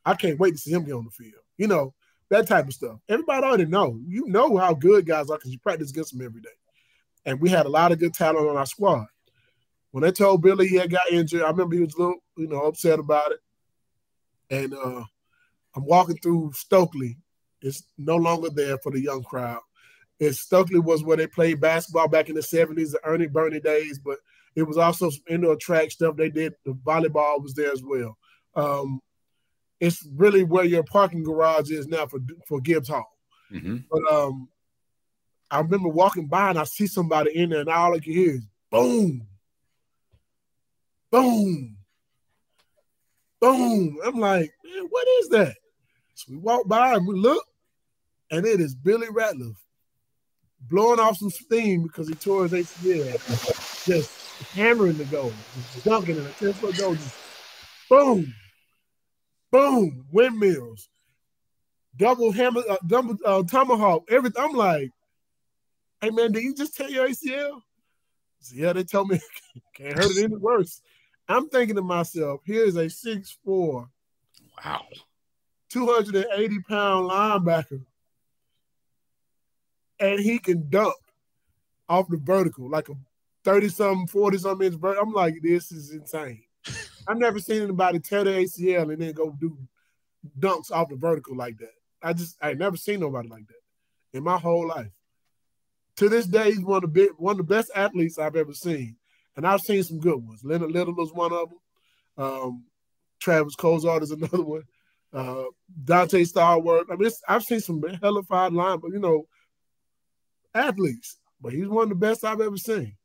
[0.05, 1.43] I can't wait to see him get on the field.
[1.57, 1.95] You know,
[2.29, 2.99] that type of stuff.
[3.09, 3.99] Everybody already know.
[4.07, 6.49] You know how good guys are because you practice against them every day.
[7.27, 9.07] And we had a lot of good talent on our squad.
[9.91, 12.47] When they told Billy he had got injured, I remember he was a little, you
[12.47, 13.41] know, upset about it.
[14.49, 15.05] And uh,
[15.75, 17.17] I'm walking through Stokely.
[17.63, 19.61] It's no longer there for the young crowd.
[20.19, 23.99] It Stokely was where they played basketball back in the 70s, the Ernie Burney days,
[23.99, 24.19] but
[24.55, 26.55] it was also some indoor track stuff they did.
[26.65, 28.19] The volleyball was there as well.
[28.55, 29.01] Um,
[29.79, 33.11] it's really where your parking garage is now for for Gibbs Hall.
[33.51, 33.79] Mm-hmm.
[33.91, 34.49] But um,
[35.51, 38.35] I remember walking by and I see somebody in there, and all I can hear
[38.35, 39.27] is boom,
[41.11, 41.77] boom,
[43.41, 43.99] boom.
[44.05, 45.57] I'm like, man, what is that?
[46.21, 47.43] So we walk by and we look,
[48.31, 49.57] and it is Billy Ratliff
[50.69, 55.33] blowing off some steam because he tore his ACL, just hammering the goal,
[55.73, 57.17] just dunking in a 10 foot goal, just
[57.89, 58.35] boom,
[59.51, 60.91] boom, windmills,
[61.97, 64.45] double hammer, uh, double uh, tomahawk, everything.
[64.45, 64.91] I'm like,
[66.03, 67.63] hey man, did you just tear your ACL?
[68.41, 69.21] So, yeah, they told me
[69.75, 70.83] can't hurt it any worse.
[71.27, 73.89] I'm thinking to myself, here's a six four,
[74.63, 74.85] wow,
[75.71, 77.85] 280 pound linebacker,
[79.99, 80.95] and he can dunk
[81.89, 82.95] off the vertical like a
[83.45, 85.05] 30 something, 40 something inch vertical.
[85.05, 86.43] I'm like, this is insane.
[87.09, 89.57] I've never seen anybody tear the ACL and then go do
[90.39, 91.73] dunks off the vertical like that.
[92.03, 94.91] I just I never seen nobody like that in my whole life.
[95.97, 98.55] To this day, he's one of the big, one of the best athletes I've ever
[98.55, 98.97] seen
[99.37, 100.45] and I've seen some good ones.
[100.45, 101.59] Leonard Little was one of them.
[102.19, 102.65] Um,
[103.21, 104.65] Travis Cozart is another one.
[105.13, 105.45] Uh,
[105.85, 106.87] Donté Stallworth.
[106.91, 109.27] I mean, I've seen some hellified line, but you know,
[110.55, 111.17] athletes.
[111.41, 112.97] But he's one of the best I've ever seen.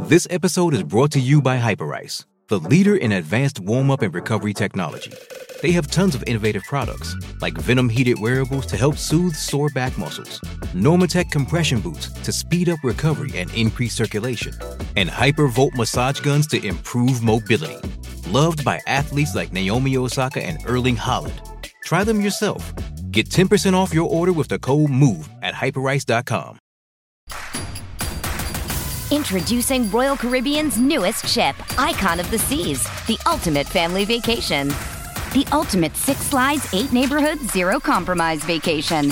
[0.00, 4.12] This episode is brought to you by Hyperice, the leader in advanced warm up and
[4.12, 5.12] recovery technology.
[5.62, 9.96] They have tons of innovative products, like Venom heated wearables to help soothe sore back
[9.96, 10.40] muscles,
[10.74, 14.52] Normatec compression boots to speed up recovery and increase circulation,
[14.96, 17.78] and Hypervolt massage guns to improve mobility.
[18.32, 21.52] Loved by athletes like Naomi Osaka and Erling Haaland.
[21.84, 22.72] Try them yourself.
[23.10, 26.58] Get 10% off your order with the code MOVE at hyperice.com.
[29.10, 34.68] Introducing Royal Caribbean's newest ship, Icon of the Seas, the ultimate family vacation.
[35.34, 39.08] The ultimate six slides, eight neighborhoods, zero compromise vacation.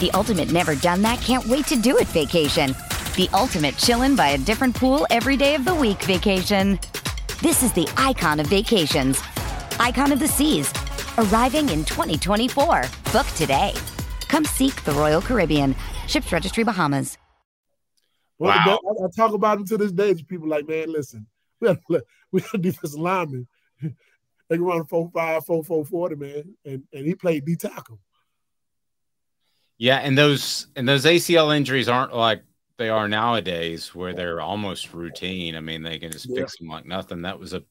[0.00, 2.70] The ultimate never done that, can't wait to do it vacation.
[3.14, 6.80] The ultimate chillin' by a different pool every day of the week vacation.
[7.42, 9.20] This is the icon of vacations.
[9.78, 10.72] Icon of the Seas.
[11.18, 12.84] Arriving in 2024.
[13.12, 13.74] Book today.
[14.28, 15.76] Come seek the Royal Caribbean.
[16.06, 17.18] Ships Registry Bahamas.
[18.38, 18.80] Well, wow.
[18.82, 21.26] I, I, talk about them to this day to people like, man, listen,
[21.60, 23.46] we got, we got defensive linemen
[24.48, 27.98] they can run four five, four four forty, man, and and he played D tackle.
[29.78, 32.42] Yeah, and those and those ACL injuries aren't like
[32.78, 35.56] they are nowadays, where they're almost routine.
[35.56, 36.40] I mean, they can just yeah.
[36.40, 37.22] fix them like nothing.
[37.22, 37.62] That was a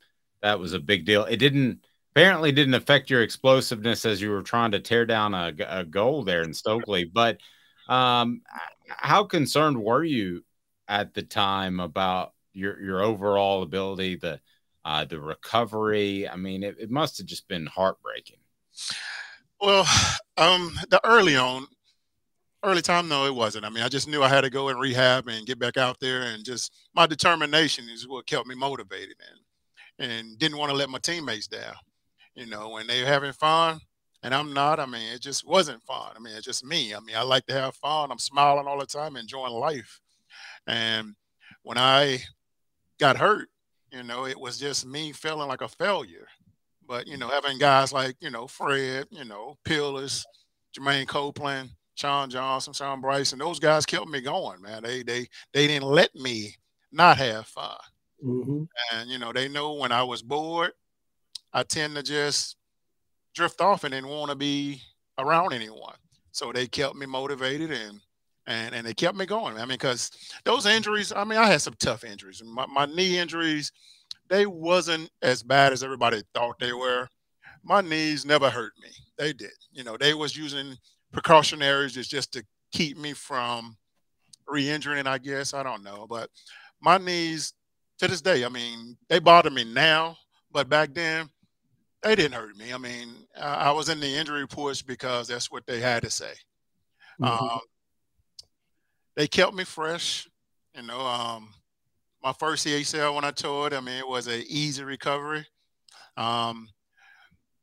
[0.42, 1.26] that was a big deal.
[1.26, 5.54] It didn't apparently didn't affect your explosiveness as you were trying to tear down a,
[5.68, 7.38] a goal there in Stokely, but
[7.88, 8.42] um,
[8.88, 10.44] how concerned were you
[10.88, 14.40] at the time about your your overall ability, the
[14.84, 16.28] uh, the recovery?
[16.28, 18.38] I mean, it, it must have just been heartbreaking.
[19.62, 19.88] Well,
[20.38, 21.68] um, the early on,
[22.66, 23.66] early time, no, it wasn't.
[23.66, 26.00] I mean, I just knew I had to go and rehab and get back out
[26.00, 29.40] there, and just my determination is what kept me motivated and
[29.98, 31.76] and didn't want to let my teammates down.
[32.36, 33.80] You know, when they're having fun
[34.24, 36.12] and I'm not, I mean, it just wasn't fun.
[36.16, 36.94] I mean, it's just me.
[36.94, 38.12] I mean, I like to have fun.
[38.12, 40.02] I'm smiling all the time, enjoying life.
[40.68, 41.16] And
[41.64, 42.20] when I
[43.00, 43.48] got hurt,
[43.92, 46.28] you know, it was just me feeling like a failure.
[46.88, 50.26] But, you know, having guys like, you know, Fred, you know, Peerless,
[50.78, 54.84] Jermaine Copeland, Sean Johnson, Shawn Bryson, those guys kept me going, man.
[54.84, 56.56] They they they didn't let me
[56.92, 57.78] not have fun.
[58.24, 58.64] Mm-hmm.
[58.94, 60.74] And you know, they know when I was bored,
[61.54, 62.58] I tend to just
[63.34, 64.82] drift off and didn't want to be
[65.18, 65.96] around anyone.
[66.32, 68.02] So they kept me motivated and
[68.46, 69.56] and and they kept me going.
[69.56, 70.12] I mean, because
[70.44, 72.44] those injuries, I mean, I had some tough injuries.
[72.44, 73.72] My, my knee injuries,
[74.28, 77.08] they wasn't as bad as everybody thought they were.
[77.64, 78.90] My knees never hurt me.
[79.18, 79.54] They did.
[79.72, 80.76] You know, they was using
[81.16, 83.78] precautionaries is just to keep me from
[84.48, 85.08] re-injuring.
[85.08, 86.30] I guess I don't know, but
[86.82, 87.54] my knees
[88.00, 90.18] to this day, I mean, they bother me now,
[90.52, 91.30] but back then
[92.04, 92.74] they didn't hurt me.
[92.74, 96.34] I mean, I was in the injury reports because that's what they had to say.
[97.22, 97.46] Mm-hmm.
[97.46, 97.60] Um,
[99.16, 100.28] they kept me fresh.
[100.76, 101.54] You know, um,
[102.22, 105.48] my first ACL when I tore it, I mean, it was an easy recovery.
[106.18, 106.68] Um,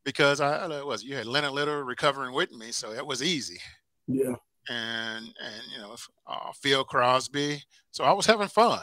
[0.05, 3.59] because I was you had Leonard Little recovering with me, so it was easy.
[4.07, 4.35] Yeah.
[4.69, 8.81] And and you know uh, Phil Crosby, so I was having fun.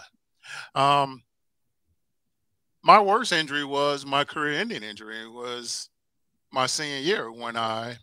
[0.75, 1.23] Um,
[2.83, 5.27] my worst injury was my career-ending injury.
[5.27, 5.89] Was
[6.51, 7.97] my senior year when I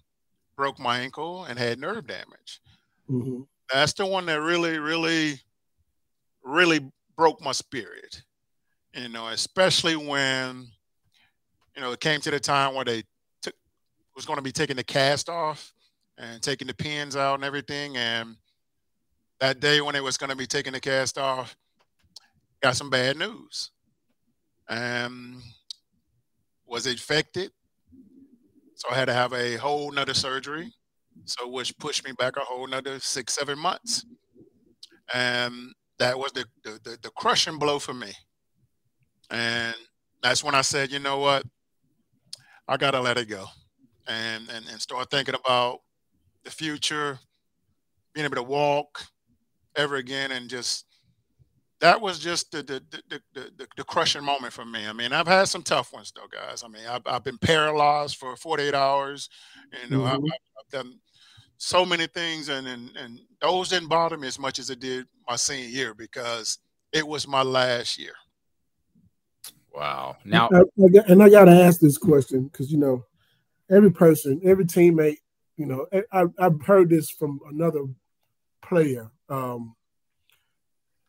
[0.57, 2.61] broke my ankle and had nerve damage.
[3.11, 3.43] Mm-hmm.
[3.73, 5.41] That's the one that really, really,
[6.45, 6.81] really
[7.17, 8.23] broke my spirit.
[8.95, 10.69] You know, especially when
[11.77, 13.03] you know, it came to the time where they
[13.43, 13.55] took
[14.15, 15.73] was going to be taking the cast off
[16.19, 17.97] and taking the pins out and everything.
[17.97, 18.37] And
[19.41, 21.55] that day when it was going to be taking the cast off,
[22.63, 23.71] got some bad news.
[24.69, 25.43] Um,
[26.67, 27.53] was infected,
[28.75, 30.73] so I had to have a whole nother surgery.
[31.25, 34.05] So which pushed me back a whole nother six, seven months.
[35.15, 38.13] And that was the, the, the crushing blow for me.
[39.31, 39.75] And
[40.23, 41.45] that's when I said, you know what?
[42.69, 43.47] I gotta let it go,
[44.07, 45.81] and and and start thinking about
[46.45, 47.19] the future,
[48.15, 49.07] being able to walk
[49.77, 50.87] ever again, and just
[51.81, 54.87] that was just the the the the, the crushing moment for me.
[54.87, 56.65] I mean, I've had some tough ones though, guys.
[56.65, 59.29] I mean, I've, I've been paralyzed for 48 hours.
[59.85, 60.15] You know, mm-hmm.
[60.15, 60.99] I've, I've done
[61.59, 65.07] so many things, and, and and those didn't bother me as much as it did
[65.29, 66.59] my senior year because
[66.93, 68.15] it was my last year.
[69.77, 70.17] Wow.
[70.25, 73.05] Now, I, I, and I got to ask this question because you know,
[73.71, 75.19] every person, every teammate,
[75.59, 77.85] you know, I, have heard this from another
[78.63, 79.77] player, um,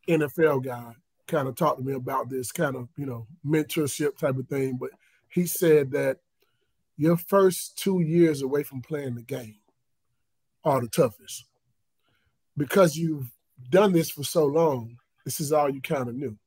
[0.09, 0.93] NFL guy,
[1.27, 4.75] kind of talked to me about this kind of you know mentorship type of thing.
[4.77, 4.89] But
[5.29, 6.17] he said that
[6.97, 9.59] your first two years away from playing the game
[10.65, 11.45] are the toughest
[12.57, 13.31] because you've
[13.69, 14.97] done this for so long.
[15.23, 16.37] This is all you kind of knew,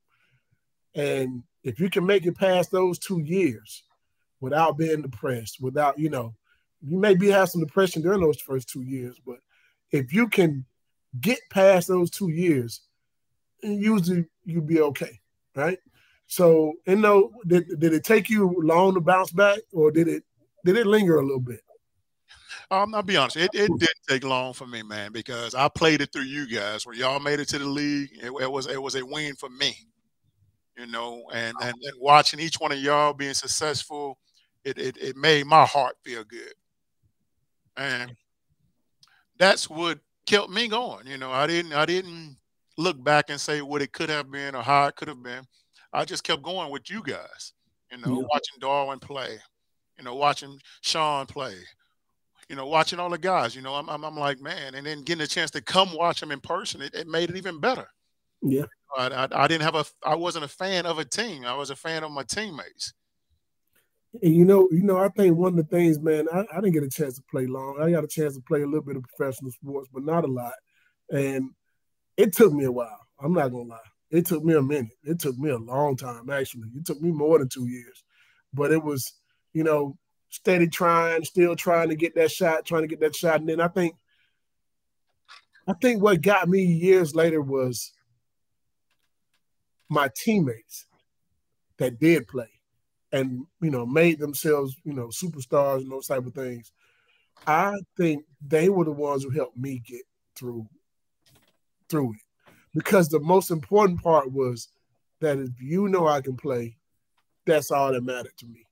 [0.94, 3.84] and if you can make it past those two years
[4.40, 6.34] without being depressed, without, you know,
[6.82, 9.36] you maybe have some depression during those first two years, but
[9.90, 10.64] if you can
[11.20, 12.80] get past those two years,
[13.62, 15.20] usually you'll be okay,
[15.54, 15.78] right?
[16.26, 20.24] So, you know, did, did it take you long to bounce back, or did it
[20.64, 21.60] did it linger a little bit?
[22.70, 26.00] Um, I'll be honest, it, it didn't take long for me, man, because I played
[26.00, 26.86] it through you guys.
[26.86, 29.50] When y'all made it to the league, it, it was it was a win for
[29.50, 29.74] me
[30.80, 34.18] you know, and, and, and watching each one of y'all being successful,
[34.64, 36.54] it, it, it made my heart feel good.
[37.76, 38.16] And
[39.38, 41.06] that's what kept me going.
[41.06, 42.36] You know, I didn't I didn't
[42.78, 45.44] look back and say what it could have been or how it could have been.
[45.92, 47.52] I just kept going with you guys.
[47.92, 48.26] You know, yeah.
[48.30, 49.38] watching Darwin play,
[49.98, 51.54] you know, watching Sean play,
[52.48, 53.54] you know, watching all the guys.
[53.54, 56.20] You know, I'm I'm, I'm like, man, and then getting a chance to come watch
[56.20, 57.88] them in person, it, it made it even better.
[58.42, 58.64] Yeah.
[58.96, 61.44] I, I, I didn't have a I wasn't a fan of a team.
[61.44, 62.94] I was a fan of my teammates.
[64.22, 66.72] And you know, you know, I think one of the things, man, I, I didn't
[66.72, 67.78] get a chance to play long.
[67.80, 70.26] I got a chance to play a little bit of professional sports, but not a
[70.26, 70.54] lot.
[71.10, 71.50] And
[72.16, 72.98] it took me a while.
[73.22, 73.78] I'm not gonna lie.
[74.10, 74.96] It took me a minute.
[75.04, 76.68] It took me a long time, actually.
[76.76, 78.02] It took me more than two years.
[78.52, 79.12] But it was,
[79.52, 79.96] you know,
[80.30, 83.40] steady trying, still trying to get that shot, trying to get that shot.
[83.40, 83.94] And then I think
[85.68, 87.92] I think what got me years later was
[89.90, 90.86] my teammates
[91.78, 92.48] that did play
[93.12, 96.72] and you know made themselves you know superstars and those type of things.
[97.46, 100.02] I think they were the ones who helped me get
[100.36, 100.66] through
[101.88, 102.20] through it
[102.74, 104.68] because the most important part was
[105.20, 106.76] that if you know I can play,
[107.46, 108.66] that's all that mattered to me.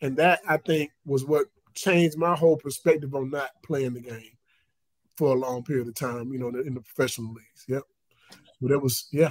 [0.00, 4.38] And that I think was what changed my whole perspective on not playing the game
[5.16, 7.64] for a long period of time, you know, in the professional leagues.
[7.68, 7.82] Yep.
[8.60, 9.30] But it was, yeah,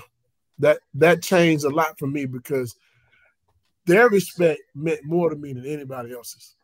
[0.59, 2.75] that that changed a lot for me because
[3.85, 6.55] their respect meant more to me than anybody else's.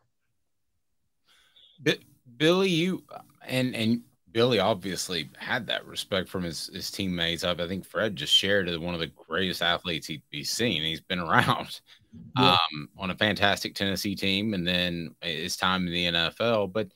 [2.36, 3.04] Billy, you
[3.46, 4.02] and and
[4.32, 7.44] Billy obviously had that respect from his, his teammates.
[7.44, 10.82] I, I think Fred just shared as one of the greatest athletes he, he's seen.
[10.82, 11.80] He's been around
[12.38, 12.52] yeah.
[12.52, 16.72] um, on a fantastic Tennessee team and then his time in the NFL.
[16.72, 16.88] But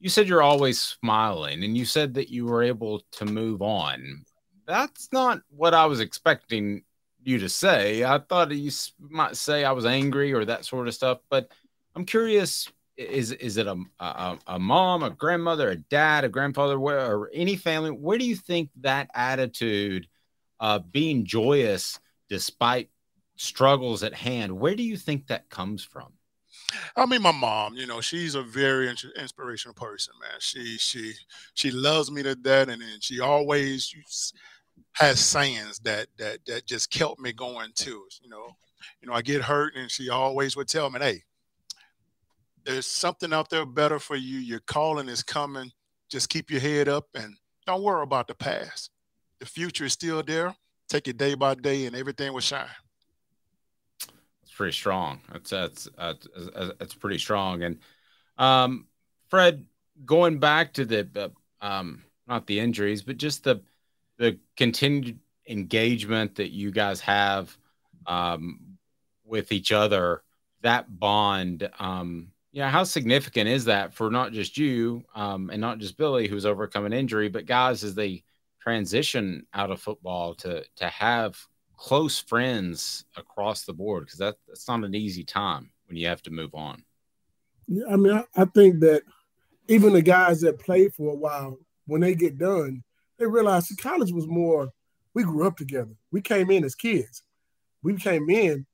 [0.00, 4.24] you said you're always smiling and you said that you were able to move on.
[4.66, 6.82] That's not what I was expecting
[7.22, 8.04] you to say.
[8.04, 11.18] I thought you might say I was angry or that sort of stuff.
[11.28, 11.50] But
[11.94, 16.80] I'm curious is is it a, a, a mom, a grandmother, a dad, a grandfather,
[16.80, 17.90] where or any family?
[17.90, 20.08] Where do you think that attitude
[20.58, 22.88] of being joyous despite
[23.36, 24.58] struggles at hand?
[24.58, 26.12] Where do you think that comes from?
[26.96, 27.74] I mean, my mom.
[27.74, 30.38] You know, she's a very inspirational person, man.
[30.40, 31.12] She she
[31.54, 33.94] she loves me to death, and, and she always
[34.92, 38.04] has sayings that that that just kept me going too.
[38.22, 38.48] You know,
[39.00, 41.22] you know, I get hurt, and she always would tell me, "Hey."
[42.66, 44.38] there's something out there better for you.
[44.38, 45.70] Your calling is coming.
[46.10, 47.34] Just keep your head up and
[47.66, 48.90] don't worry about the past.
[49.38, 50.54] The future is still there.
[50.88, 52.66] Take it day by day, and everything will shine.
[54.42, 55.20] It's pretty strong.
[55.32, 56.26] That's that's that's,
[56.78, 57.62] that's pretty strong.
[57.62, 57.78] And
[58.38, 58.86] um,
[59.28, 59.66] Fred,
[60.04, 63.62] going back to the um, not the injuries, but just the
[64.18, 67.56] the continued engagement that you guys have
[68.06, 68.78] um,
[69.24, 70.22] with each other,
[70.62, 71.68] that bond.
[71.78, 76.28] Um, yeah, how significant is that for not just you um, and not just Billy,
[76.28, 78.24] who's overcome an injury, but guys as they
[78.60, 81.38] transition out of football to to have
[81.76, 86.22] close friends across the board because that, that's not an easy time when you have
[86.22, 86.82] to move on.
[87.90, 89.02] I mean, I, I think that
[89.68, 92.82] even the guys that play for a while, when they get done,
[93.18, 94.70] they realize college was more.
[95.14, 95.94] We grew up together.
[96.12, 97.22] We came in as kids.
[97.82, 98.66] We came in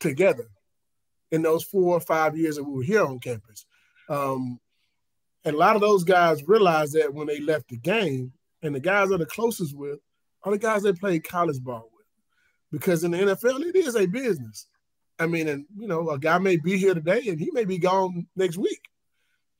[0.00, 0.48] together
[1.30, 3.66] in those four or five years that we were here on campus.
[4.08, 4.60] Um,
[5.44, 8.32] and a lot of those guys realized that when they left the game,
[8.64, 10.00] and the guys are the closest with
[10.42, 12.06] are the guys they played college ball with.
[12.72, 14.66] Because in the NFL, it is a business.
[15.18, 17.78] I mean, and you know, a guy may be here today and he may be
[17.78, 18.80] gone next week.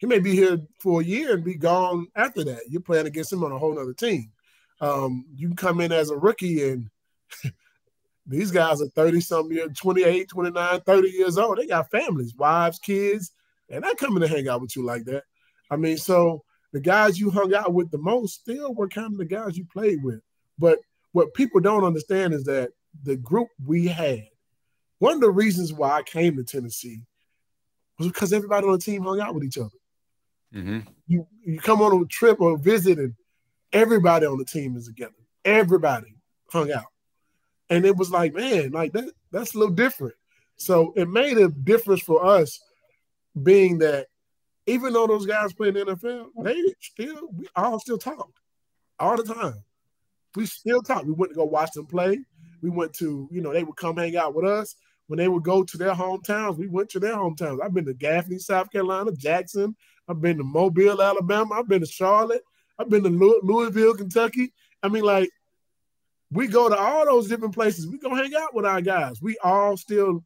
[0.05, 2.61] He may be here for a year and be gone after that.
[2.69, 4.31] You're playing against him on a whole other team.
[4.79, 6.91] Um, you can come in as a rookie and
[8.27, 11.57] These guys are 30 some years, 28, 29, 30 years old.
[11.57, 13.33] They got families, wives, kids,
[13.71, 15.23] and they coming to hang out with you like that.
[15.71, 16.45] I mean, so
[16.75, 19.65] the guys you hung out with the most still were kind of the guys you
[19.73, 20.21] played with.
[20.59, 20.81] But
[21.13, 22.73] what people don't understand is that
[23.05, 24.27] the group we had,
[24.99, 27.01] one of the reasons why I came to Tennessee
[27.99, 29.71] was because everybody on the team hung out with each other.
[30.55, 30.81] Mm-hmm.
[31.09, 33.15] You you come on a trip or a visit, and
[33.73, 35.13] everybody on the team is together.
[35.45, 36.15] Everybody
[36.51, 36.87] hung out
[37.71, 40.15] and it was like, man, like that that's a little different.
[40.57, 42.61] So it made a difference for us,
[43.43, 44.07] being that
[44.67, 48.39] even though those guys play in the NFL, they still we all still talked
[48.99, 49.63] all the time.
[50.37, 51.05] We still talk.
[51.05, 52.19] We went to go watch them play.
[52.61, 54.75] We went to, you know, they would come hang out with us.
[55.07, 57.63] When they would go to their hometowns, we went to their hometowns.
[57.63, 59.77] I've been to Gaffney, South Carolina, Jackson.
[60.09, 61.55] I've been to Mobile, Alabama.
[61.55, 62.43] I've been to Charlotte.
[62.79, 63.09] I've been to
[63.43, 64.53] Louisville, Kentucky.
[64.83, 65.31] I mean, like
[66.31, 67.87] we go to all those different places.
[67.87, 69.23] We go hang out with our guys.
[69.23, 70.25] We all still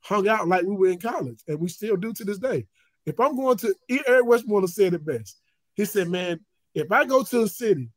[0.00, 2.66] hung out like we were in college, and we still do to this day.
[3.06, 3.74] If I'm going to,
[4.06, 5.40] Eric Westmoreland said it best.
[5.74, 6.40] He said, "Man,
[6.74, 7.90] if I go to a city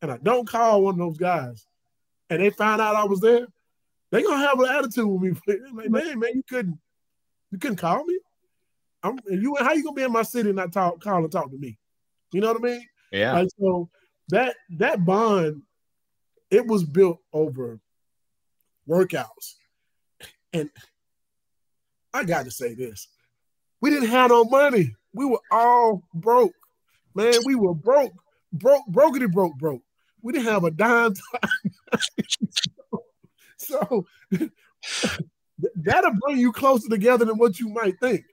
[0.00, 1.66] and I don't call one of those guys,
[2.30, 3.46] and they find out I was there,
[4.10, 5.58] they gonna have an attitude with me.
[5.74, 6.78] like, man, man, you couldn't,
[7.50, 8.18] you couldn't call me.
[9.02, 11.50] I'm, you, how you gonna be in my city and not talk, call and talk
[11.50, 11.78] to me?
[12.32, 12.86] You know what I mean?
[13.10, 13.32] Yeah.
[13.32, 13.88] Like, so
[14.28, 15.62] that that bond
[16.50, 17.80] it was built over
[18.88, 19.54] workouts.
[20.52, 20.70] And
[22.12, 23.08] I got to say this
[23.80, 24.94] we didn't have no money.
[25.14, 26.54] We were all broke.
[27.14, 28.12] Man, we were broke,
[28.52, 29.82] broke, brokety broke, broke.
[30.22, 31.14] We didn't have a dime.
[33.56, 34.06] so,
[34.82, 35.08] so
[35.74, 38.24] that'll bring you closer together than what you might think.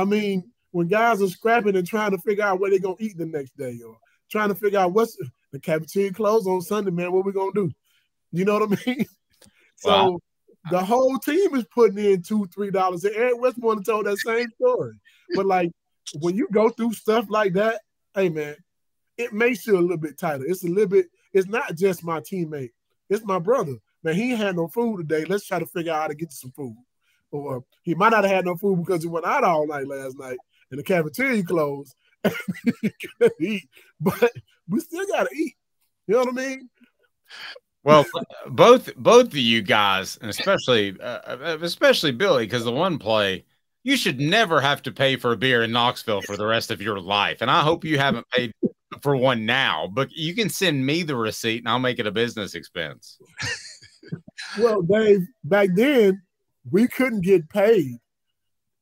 [0.00, 3.18] I mean, when guys are scrapping and trying to figure out where they're gonna eat
[3.18, 3.98] the next day, or
[4.30, 5.16] trying to figure out what's
[5.52, 7.12] the cafeteria closed on Sunday, man.
[7.12, 7.70] What we gonna do?
[8.32, 9.04] You know what I mean?
[9.76, 10.18] so wow.
[10.70, 13.04] the whole team is putting in two, three dollars.
[13.04, 14.94] And Eric Westmoreland told that same story.
[15.34, 15.70] But like
[16.20, 17.80] when you go through stuff like that,
[18.14, 18.56] hey man,
[19.18, 20.44] it makes you a little bit tighter.
[20.46, 22.70] It's a little bit, it's not just my teammate,
[23.10, 23.74] it's my brother.
[24.02, 25.26] Man, he had no food today.
[25.26, 26.76] Let's try to figure out how to get some food.
[27.32, 30.18] Or he might not have had no food because he went out all night last
[30.18, 30.38] night
[30.70, 31.94] and the cafeteria closed.
[33.40, 33.68] eat,
[34.00, 34.30] but
[34.68, 35.54] we still gotta eat.
[36.06, 36.68] You know what I mean?
[37.82, 38.04] Well,
[38.48, 43.44] both both of you guys, and especially uh, especially Billy, because the one play
[43.82, 46.82] you should never have to pay for a beer in Knoxville for the rest of
[46.82, 47.40] your life.
[47.40, 48.52] And I hope you haven't paid
[49.00, 52.12] for one now, but you can send me the receipt and I'll make it a
[52.12, 53.18] business expense.
[54.58, 56.20] well, Dave, back then
[56.68, 57.96] we couldn't get paid.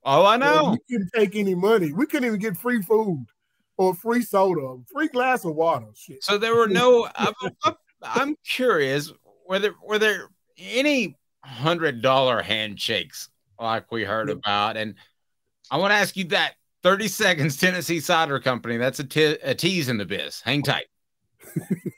[0.04, 0.70] Oh, I know.
[0.72, 1.92] we couldn't take any money.
[1.92, 3.26] We couldn't even get free food
[3.76, 5.86] or free soda, free glass of water.
[5.94, 6.22] Shit.
[6.24, 7.08] So there were no.
[7.14, 7.34] I'm,
[8.02, 9.12] I'm curious
[9.44, 13.28] whether were there any hundred dollar handshakes
[13.60, 14.94] like we heard about, and
[15.70, 16.54] I want to ask you that.
[16.84, 18.76] 30 seconds, Tennessee Cider Company.
[18.76, 20.40] That's a, t- a tease in the biz.
[20.40, 20.86] Hang tight.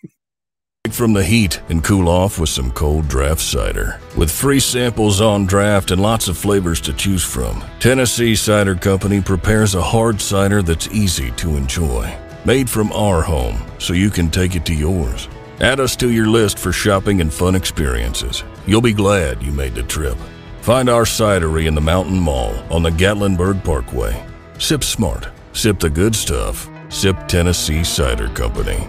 [0.93, 4.01] from the heat and cool off with some cold draft cider.
[4.17, 9.21] With free samples on draft and lots of flavors to choose from, Tennessee Cider Company
[9.21, 12.17] prepares a hard cider that's easy to enjoy.
[12.45, 15.29] Made from our home, so you can take it to yours.
[15.61, 18.45] Add us to your list for shopping and fun experiences.
[18.67, 20.17] You'll be glad you made the trip.
[20.63, 24.27] Find our cidery in the Mountain Mall on the Gatlinburg Parkway.
[24.59, 25.29] Sip smart.
[25.53, 26.69] Sip the good stuff.
[26.89, 28.89] Sip Tennessee Cider Company.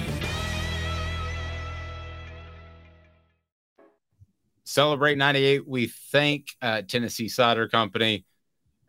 [4.71, 5.67] Celebrate 98.
[5.67, 8.25] We thank uh, Tennessee Cider Company.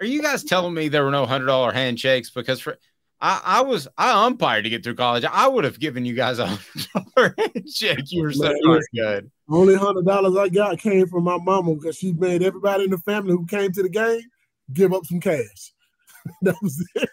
[0.00, 2.30] Are you guys telling me there were no hundred dollar handshakes?
[2.30, 2.78] Because for
[3.20, 5.24] I, I, was I umpired to get through college.
[5.24, 8.12] I would have given you guys a hundred handshake.
[8.12, 8.52] You were so
[8.94, 9.30] good.
[9.48, 12.98] Only hundred dollars I got came from my mama because she made everybody in the
[12.98, 14.22] family who came to the game
[14.72, 15.72] give up some cash.
[16.42, 17.10] that was it.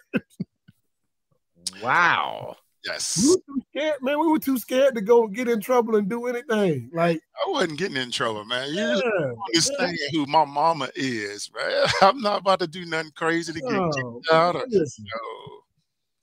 [1.82, 2.56] Wow.
[2.84, 3.22] Yes.
[3.22, 4.20] We were too scared, man.
[4.20, 6.90] We were too scared to go get in trouble and do anything.
[6.94, 8.70] Like I wasn't getting in trouble, man.
[8.70, 10.08] You yeah, understand yeah.
[10.12, 11.86] who my mama is, man.
[12.02, 14.56] I'm not about to do nothing crazy to get kicked out.
[14.56, 14.84] Or, no.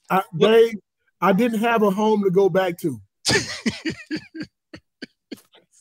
[0.09, 0.73] I, they,
[1.21, 2.99] I didn't have a home to go back to.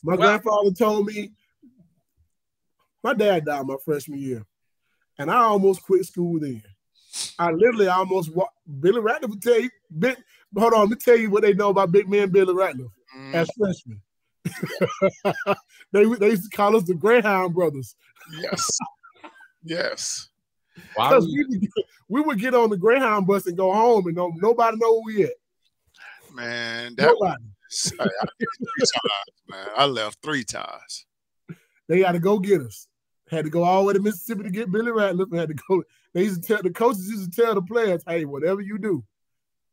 [0.03, 1.31] my well, grandfather told me
[3.03, 4.45] my dad died my freshman year,
[5.17, 6.61] and I almost quit school then.
[7.39, 8.53] I literally almost walked.
[8.79, 9.69] Billy Ratliff would tell you,
[10.57, 13.33] hold on, let me tell you what they know about big man Billy Ratliff mm.
[13.33, 14.01] as freshmen.
[15.91, 17.95] they they used to call us the Greyhound brothers.
[18.39, 18.77] Yes.
[19.63, 20.29] yes.
[20.95, 21.19] Wow.
[21.19, 21.71] We would, get,
[22.07, 25.01] we would get on the Greyhound bus and go home, and no, nobody know where
[25.05, 25.33] we at.
[26.33, 27.43] Man, that nobody.
[27.69, 28.27] Was, I, I,
[28.79, 28.91] times,
[29.49, 29.67] man.
[29.75, 31.05] I left three times.
[31.87, 32.87] They got to go get us.
[33.29, 35.35] Had to go all the way to Mississippi to get Billy Ratliff.
[35.35, 35.83] Had to go.
[36.13, 39.03] They used to tell the coaches used to tell the players, "Hey, whatever you do,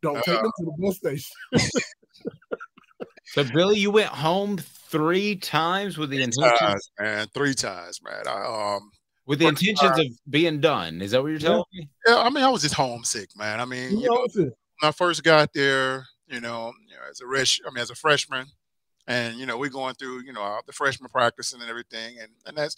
[0.05, 1.37] don't take them to the bus station."
[3.25, 7.27] so, Billy, you went home three times with the intentions, times, man.
[7.35, 8.29] Three times, man.
[8.29, 8.91] I um
[9.27, 10.01] with the intentions time.
[10.01, 11.03] of being done.
[11.03, 11.81] Is that what you're telling yeah.
[11.81, 11.89] me?
[12.07, 13.61] Yeah, I mean, I was just homesick, man.
[13.61, 14.53] I mean, you know, when
[14.83, 17.95] I first got there, you know, you know, as a rush, I mean, as a
[17.95, 18.47] freshman,
[19.07, 22.57] and you know, we're going through, you know, the freshman practicing and everything, and and
[22.57, 22.77] that's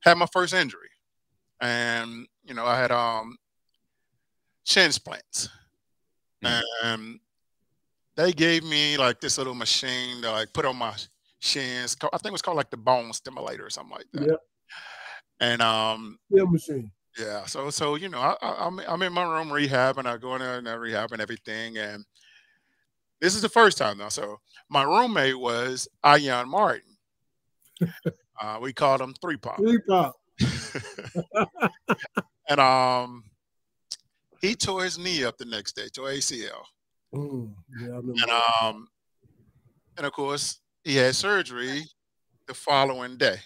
[0.00, 0.90] had my first injury,
[1.60, 3.36] and you know I had um
[4.64, 5.48] shin splints,
[6.84, 7.20] and
[8.16, 10.94] they gave me like this little machine to like put on my
[11.38, 11.96] shins.
[12.02, 14.26] I think it was called like the bone stimulator or something like that.
[14.28, 14.36] Yeah.
[15.40, 16.90] And um, yeah, machine.
[17.18, 17.44] Yeah.
[17.46, 20.16] So so you know I, I am I'm, I'm in my room rehab and I
[20.16, 22.04] go in there and I rehab and everything and
[23.20, 24.08] this is the first time though.
[24.08, 26.82] So my roommate was Ian Martin.
[28.40, 29.58] Uh, we called him Three Pop.
[29.58, 30.16] Three Pop.
[32.48, 33.22] and um,
[34.42, 36.64] he tore his knee up the next day, tore ACL.
[37.14, 38.30] Mm, yeah, and
[38.60, 38.88] um,
[39.96, 41.84] and of course he had surgery
[42.46, 43.36] the following day.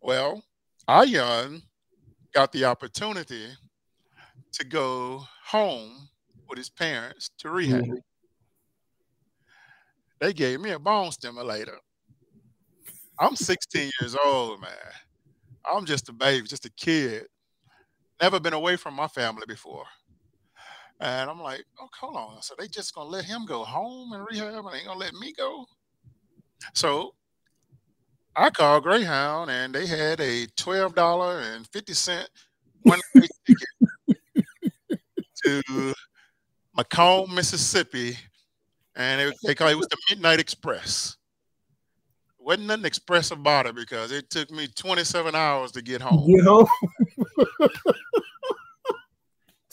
[0.00, 0.42] Well,
[0.88, 1.62] Ian
[2.32, 3.48] got the opportunity
[4.52, 6.08] to go home
[6.48, 7.82] with his parents to rehab.
[7.82, 7.94] Mm-hmm.
[10.20, 11.78] They gave me a bone stimulator.
[13.18, 14.70] I'm 16 years old, man.
[15.64, 17.26] I'm just a baby, just a kid.
[18.20, 19.84] Never been away from my family before.
[21.00, 22.42] And I'm like, oh, hold on.
[22.42, 25.32] So they just gonna let him go home and rehab and ain't gonna let me
[25.32, 25.66] go?
[26.74, 27.14] So
[28.36, 32.28] I called Greyhound and they had a twelve dollar and fifty cent
[32.82, 35.02] one way ticket
[35.44, 35.94] to
[36.78, 38.16] McComb, Mississippi,
[38.94, 41.16] and it, they call it was the Midnight Express.
[42.44, 46.26] Wasn't nothing express about it because it took me 27 hours to get home.
[46.26, 46.66] Get home.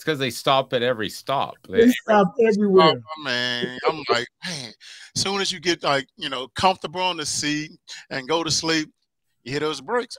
[0.00, 1.56] It's because they stop at every stop.
[1.68, 2.94] They, they stop everywhere.
[2.96, 4.72] Oh, man, I'm like, man.
[5.14, 7.72] As soon as you get like you know comfortable on the seat
[8.08, 8.90] and go to sleep,
[9.42, 10.16] you hear those brakes.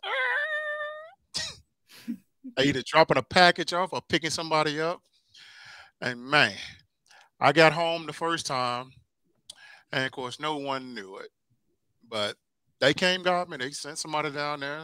[2.59, 5.01] either dropping a package off or picking somebody up.
[5.99, 6.53] And man,
[7.39, 8.91] I got home the first time,
[9.91, 11.29] and of course, no one knew it.
[12.12, 12.36] But
[12.82, 13.57] they came, got me.
[13.57, 14.82] They sent somebody down there,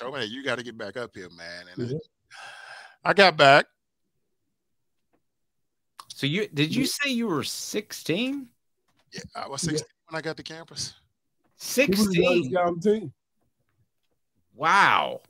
[0.00, 1.96] told me, hey, "You got to get back up here, man." And mm-hmm.
[3.04, 3.66] I got back.
[6.14, 8.46] So you did you say you were 16?
[9.12, 9.84] Yeah, I was 16 yeah.
[10.08, 10.94] when I got to campus.
[11.56, 13.12] 16.
[14.54, 15.20] Wow.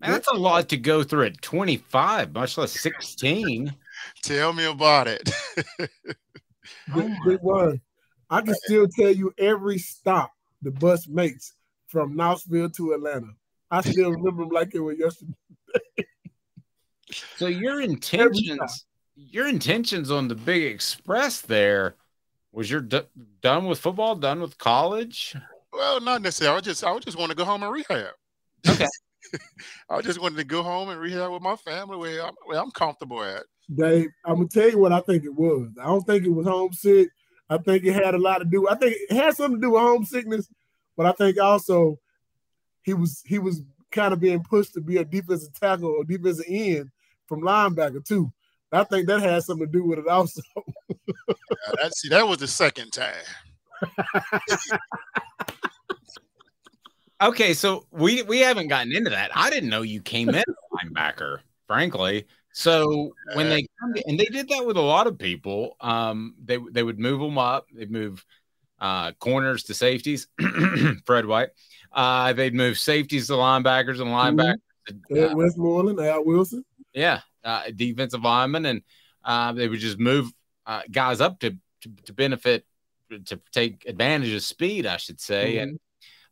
[0.00, 3.74] Man, that's a lot to go through at 25, much less 16.
[4.22, 5.30] Tell me about it.
[6.94, 7.80] Big one.
[8.28, 10.33] I can still tell you every stop
[10.64, 11.54] the bus makes
[11.86, 13.28] from Knoxville to Atlanta.
[13.70, 15.34] I still remember them like it was yesterday.
[17.36, 18.86] so your intentions
[19.16, 21.94] your intentions on the big express there
[22.52, 23.02] was you're d-
[23.40, 25.36] done with football, done with college?
[25.72, 26.58] Well, not necessarily.
[26.58, 28.12] I just I just want to go home and rehab.
[28.68, 28.86] Okay.
[29.90, 32.70] I just wanted to go home and rehab with my family where I'm, where I'm
[32.70, 33.42] comfortable at.
[33.74, 35.68] Dave, I'm gonna tell you what I think it was.
[35.80, 37.08] I don't think it was homesick.
[37.54, 38.68] I think it had a lot to do.
[38.68, 40.48] I think it had something to do with homesickness,
[40.96, 41.98] but I think also
[42.82, 46.46] he was he was kind of being pushed to be a defensive tackle or defensive
[46.48, 46.90] end
[47.26, 48.32] from linebacker too.
[48.72, 50.42] I think that had something to do with it also.
[50.56, 51.34] yeah,
[51.80, 53.14] that, see, that was the second time.
[57.22, 59.30] okay, so we we haven't gotten into that.
[59.32, 60.42] I didn't know you came in
[60.72, 61.38] linebacker,
[61.68, 62.26] frankly.
[62.56, 66.36] So when they come to, and they did that with a lot of people, um,
[66.42, 67.66] they they would move them up.
[67.74, 68.24] They'd move
[68.78, 70.28] uh, corners to safeties.
[71.04, 71.48] Fred White.
[71.92, 74.38] Uh, they'd move safeties to linebackers and mm-hmm.
[74.38, 74.58] linebackers.
[74.88, 75.14] Mm-hmm.
[75.14, 76.64] To, uh, Westmoreland, Al Wilson.
[76.92, 78.82] Yeah, uh, defensive lineman, and
[79.24, 80.32] uh, they would just move
[80.64, 81.50] uh, guys up to,
[81.80, 82.64] to, to benefit
[83.26, 85.56] to take advantage of speed, I should say.
[85.56, 85.76] Mm-hmm.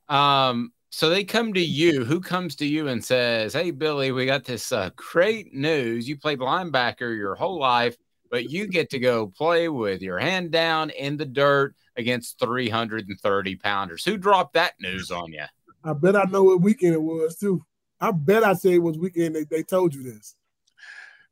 [0.09, 2.05] And um, so they come to you.
[2.05, 6.07] Who comes to you and says, "Hey, Billy, we got this uh, great news.
[6.07, 7.97] You played linebacker your whole life,
[8.31, 13.57] but you get to go play with your hand down in the dirt against 330
[13.57, 15.45] pounders." Who dropped that news on you?
[15.83, 17.65] I bet I know what weekend it was too.
[17.99, 19.35] I bet I say it was weekend.
[19.35, 20.37] They, they told you this.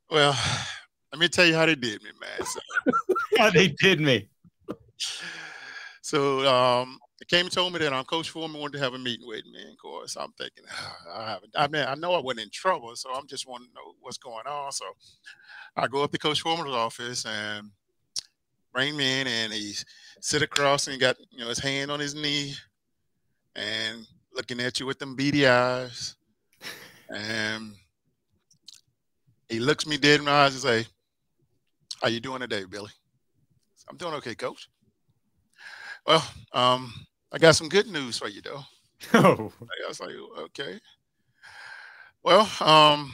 [0.09, 0.35] Well,
[1.13, 2.47] let me tell you how they did me, man.
[2.47, 2.59] So,
[3.37, 4.27] how they did me.
[6.01, 8.99] So um, they came and told me that um, Coach Foreman wanted to have a
[8.99, 9.61] meeting with me.
[9.71, 11.53] Of course, I'm thinking, oh, I haven't.
[11.55, 14.17] I mean, I know I wasn't in trouble, so I'm just wanting to know what's
[14.17, 14.71] going on.
[14.73, 14.85] So
[15.77, 17.71] I go up to Coach Foreman's office and
[18.73, 19.73] bring me in, and he
[20.19, 22.53] sit across and he got you know his hand on his knee
[23.55, 24.05] and
[24.35, 26.15] looking at you with them beady eyes.
[27.09, 27.73] And
[29.47, 30.85] he looks me dead in my eyes and say,
[32.01, 32.91] "How you doing today, Billy?"
[33.89, 34.67] I'm doing okay, Coach.
[36.05, 36.93] Well, um,
[37.31, 38.63] I got some good news for you, though.
[39.13, 40.79] Oh, I was like, okay.
[42.23, 43.11] Well, um,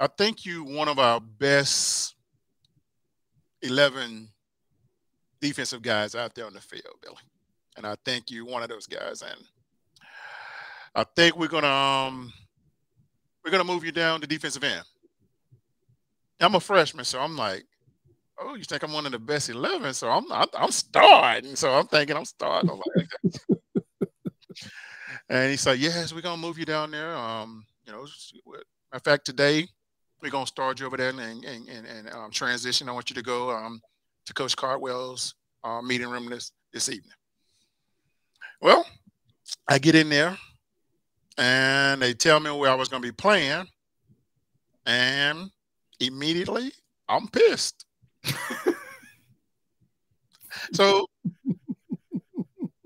[0.00, 2.16] I think you one of our best
[3.62, 4.28] eleven
[5.40, 7.16] defensive guys out there on the field, Billy,
[7.76, 9.22] and I think you one of those guys.
[9.22, 9.40] And
[10.94, 12.32] I think we're gonna um,
[13.44, 14.82] we're gonna move you down to defensive end.
[16.40, 17.64] I'm a freshman, so I'm like,
[18.40, 19.92] oh, you think I'm one of the best eleven?
[19.94, 21.56] So I'm I'm, I'm starting.
[21.56, 22.70] So I'm thinking I'm starting.
[22.70, 23.08] Like,
[25.28, 27.14] and he said, yes, we're gonna move you down there.
[27.14, 28.06] Um, you know,
[28.92, 29.66] in fact, today
[30.22, 32.88] we're gonna start you over there and and and, and um, transition.
[32.88, 33.80] I want you to go um
[34.26, 35.34] to Coach Cardwell's
[35.64, 37.12] uh, meeting room this this evening.
[38.60, 38.86] Well,
[39.68, 40.36] I get in there
[41.38, 43.66] and they tell me where I was going to be playing.
[44.86, 45.50] And
[45.98, 46.72] immediately
[47.08, 47.86] I'm pissed.
[50.72, 51.06] so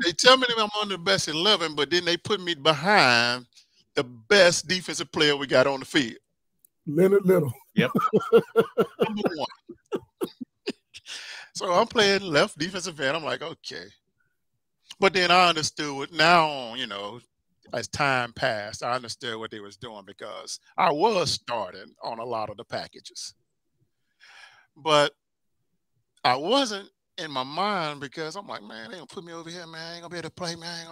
[0.05, 3.47] they tell me that I'm on the best 11, but then they put me behind
[3.95, 6.19] the best defensive player we got on the field.
[6.87, 7.53] Leonard Little.
[7.75, 7.91] Yep.
[8.33, 9.47] Number one.
[11.55, 13.17] so I'm playing left defensive end.
[13.17, 13.87] I'm like, okay.
[15.01, 17.21] But then I understood what now, you know,
[17.73, 22.25] as time passed, I understood what they was doing because I was starting on a
[22.25, 23.35] lot of the packages.
[24.77, 25.13] But
[26.25, 29.67] I wasn't in my mind because I'm like, man, they gonna put me over here,
[29.67, 29.81] man.
[29.81, 30.87] I ain't gonna be able to play, man.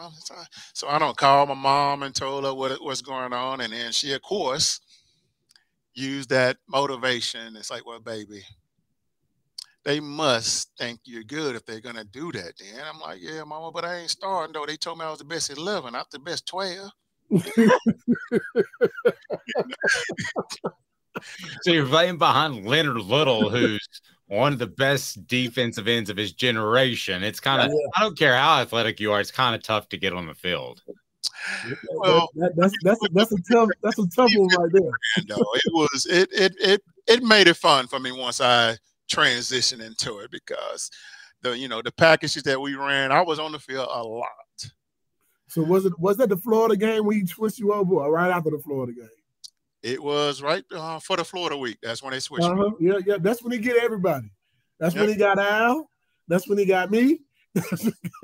[0.75, 3.93] So I don't call my mom and told her what what's going on, and then
[3.93, 4.81] she, of course,
[5.95, 7.57] used that motivation.
[7.57, 8.43] It's like, well, baby,
[9.85, 12.53] they must think you're good if they're gonna do that.
[12.59, 14.67] Then I'm like, yeah, mama, but I ain't starting though.
[14.67, 16.91] They told me I was the best eleven, not the best twelve.
[21.63, 23.89] so you're playing behind Leonard Little, who's
[24.33, 27.23] one of the best defensive ends of his generation.
[27.23, 27.87] It's kind of yeah.
[27.97, 30.35] I don't care how athletic you are, it's kind of tough to get on the
[30.35, 30.83] field.
[31.97, 34.93] Well, that, that's that's that's a tough that's a tough one right there.
[35.29, 38.79] No, it was it it it it made it fun for me once I
[39.13, 40.91] transitioned into it because
[41.43, 44.29] the you know the packages that we ran, I was on the field a lot.
[45.49, 48.31] So was it was that the Florida game when he switched you over, or right
[48.31, 49.09] after the Florida game?
[49.83, 51.79] It was right uh, for the Florida week.
[51.83, 52.45] That's when they switched.
[52.45, 52.71] Uh-huh.
[52.79, 53.17] Yeah, yeah.
[53.21, 54.31] That's when he get everybody.
[54.79, 55.03] That's yep.
[55.03, 55.91] when he got Al.
[56.29, 57.21] That's when he got me.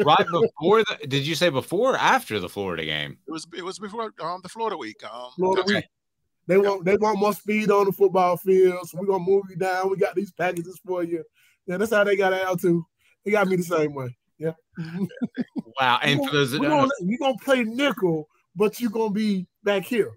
[0.05, 3.19] right before the did you say before or after the Florida game?
[3.27, 5.03] It was it was before um, the Florida week.
[5.05, 5.75] Um, Florida okay.
[5.75, 5.85] week.
[6.47, 9.57] They want they want more speed on the football field, so we're gonna move you
[9.57, 9.91] down.
[9.91, 11.23] We got these packages for you.
[11.67, 12.87] Yeah, that's how they got Al too.
[13.25, 14.17] They got me the same way.
[14.39, 14.53] Yeah.
[15.79, 15.99] wow.
[16.03, 19.85] And for those that don't gonna, you're gonna play nickel, but you're gonna be back
[19.85, 20.13] here.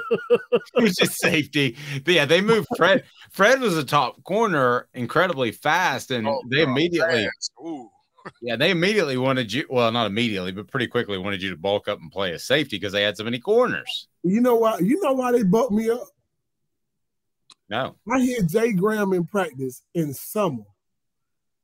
[0.74, 1.76] Which is safety.
[2.04, 3.04] But yeah, they moved Fred.
[3.30, 7.28] Fred was a top corner, incredibly fast, and oh, they immediately
[8.42, 9.66] yeah, they immediately wanted you.
[9.68, 12.76] Well, not immediately, but pretty quickly wanted you to bulk up and play a safety
[12.76, 14.08] because they had so many corners.
[14.22, 14.78] You know why?
[14.78, 16.08] You know why they bulked me up?
[17.68, 17.96] No.
[18.12, 20.62] I hit Jay Graham in practice in summer.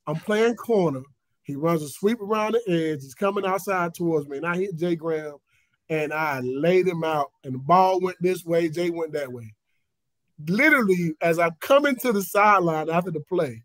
[0.06, 1.02] I'm playing corner.
[1.42, 3.02] He runs a sweep around the edge.
[3.02, 5.36] He's coming outside towards me, and I hit Jay Graham,
[5.92, 7.32] and I laid him out.
[7.44, 8.70] And the ball went this way.
[8.70, 9.54] Jay went that way.
[10.48, 13.62] Literally, as I'm coming to the sideline after the play,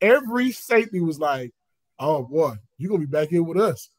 [0.00, 1.52] every safety was like,
[1.98, 3.90] oh boy, you're gonna be back here with us.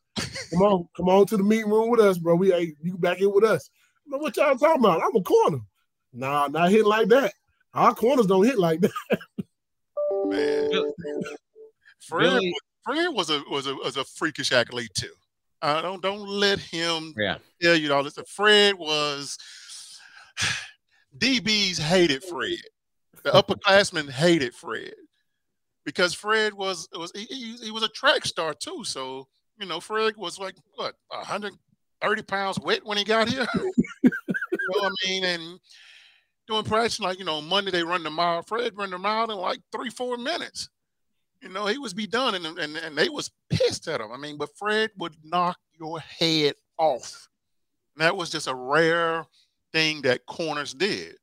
[0.49, 2.35] Come on, come on to the meeting room with us, bro.
[2.35, 3.69] We ain't you back here with us.
[4.07, 5.03] know what y'all talking about?
[5.03, 5.59] I'm a corner.
[6.13, 7.31] Nah, not hitting like that.
[7.75, 8.91] Our corners don't hit like that.
[10.25, 10.91] Man,
[11.99, 12.53] Fred, really?
[12.83, 15.13] Fred was a was a was a freakish athlete too.
[15.61, 17.37] Uh, don't don't let him yeah.
[17.61, 18.17] tell you all this.
[18.27, 19.37] Fred was
[21.17, 22.57] DBs hated Fred.
[23.23, 24.93] The upperclassmen hated Fred
[25.85, 28.83] because Fred was was he, he, was a track star too.
[28.83, 29.27] So
[29.59, 33.45] you know, Fred was like what 130 pounds wet when he got here.
[34.03, 35.23] you know what I mean?
[35.23, 35.59] And
[36.47, 38.41] doing practice like you know Monday they run the mile.
[38.41, 40.69] Fred run the mile in like three four minutes.
[41.41, 44.11] You know he was be done, and and and they was pissed at him.
[44.11, 47.27] I mean, but Fred would knock your head off.
[47.95, 49.25] And that was just a rare
[49.73, 51.15] thing that corners did.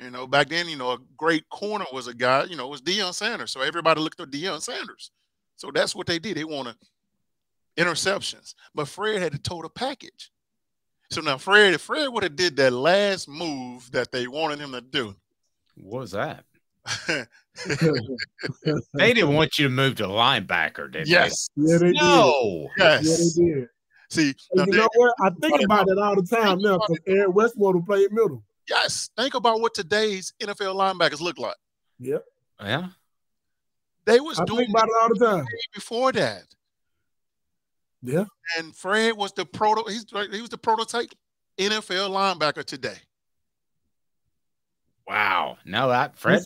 [0.00, 2.80] You know, back then, you know, a great corner was a guy, you know, was
[2.80, 3.50] Deion Sanders.
[3.50, 5.10] So everybody looked at Deion Sanders.
[5.56, 6.36] So that's what they did.
[6.36, 6.76] They wanted
[7.76, 8.54] interceptions.
[8.74, 10.30] But Fred had to total package.
[11.10, 14.72] So now Fred, if Fred would have did that last move that they wanted him
[14.72, 15.14] to do.
[15.76, 16.44] What was that?
[18.94, 21.48] they didn't want you to move to linebacker, did yes.
[21.56, 21.72] they?
[21.72, 22.68] Yeah, they no.
[22.76, 22.84] did.
[22.84, 23.36] Yes.
[23.36, 23.68] Yeah, they did.
[24.10, 25.14] See, you know what?
[25.20, 28.42] I think about it all the time now because Eric Westmore will play middle.
[28.68, 29.10] Yes.
[29.16, 31.56] Think about what today's NFL linebackers look like.
[32.00, 32.24] Yep.
[32.60, 32.88] Yeah.
[34.06, 35.46] They was I doing think about it all the time.
[35.74, 36.42] Before that.
[38.02, 38.24] Yeah.
[38.58, 39.84] And Fred was the proto.
[39.88, 41.10] He's he was the prototype
[41.58, 42.96] NFL linebacker today.
[45.06, 45.58] Wow.
[45.64, 46.42] No, that Fred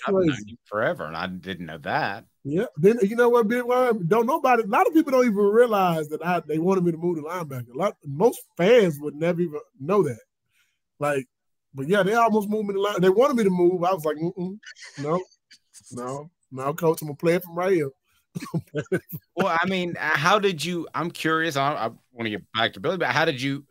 [0.65, 2.25] forever, and I didn't know that.
[2.45, 2.67] Yeah.
[2.77, 3.65] Then you know what, Big?
[3.67, 4.63] Don't nobody.
[4.63, 7.23] A lot of people don't even realize that I they wanted me to move to
[7.23, 7.75] linebacker.
[7.75, 10.21] A lot most fans would never even know that.
[10.99, 11.27] Like
[11.75, 13.01] but yeah, they almost moved me to line.
[13.01, 13.83] They wanted me to move.
[13.83, 14.17] I was like,
[14.99, 15.21] no,
[15.91, 17.91] no, no, coach, I'm gonna play it from right here.
[19.37, 20.87] well, I mean, how did you?
[20.95, 21.57] I'm curious.
[21.57, 23.65] I, I want to get back to Billy, but how did you?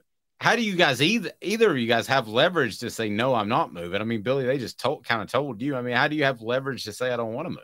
[0.44, 3.48] How do you guys either either of you guys have leverage to say no, I'm
[3.48, 4.02] not moving?
[4.02, 5.74] I mean, Billy, they just told kind of told you.
[5.74, 7.62] I mean, how do you have leverage to say I don't want to move?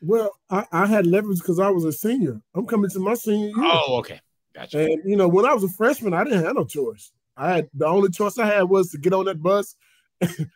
[0.00, 2.40] Well, I, I had leverage because I was a senior.
[2.54, 3.54] I'm coming to my senior year.
[3.58, 4.20] Oh, okay.
[4.54, 4.78] Gotcha.
[4.78, 7.10] And you know, when I was a freshman, I didn't have no choice.
[7.36, 9.74] I had the only choice I had was to get on that bus
[10.20, 10.48] and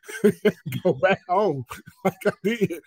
[0.85, 1.65] go back home
[2.05, 2.81] like I did.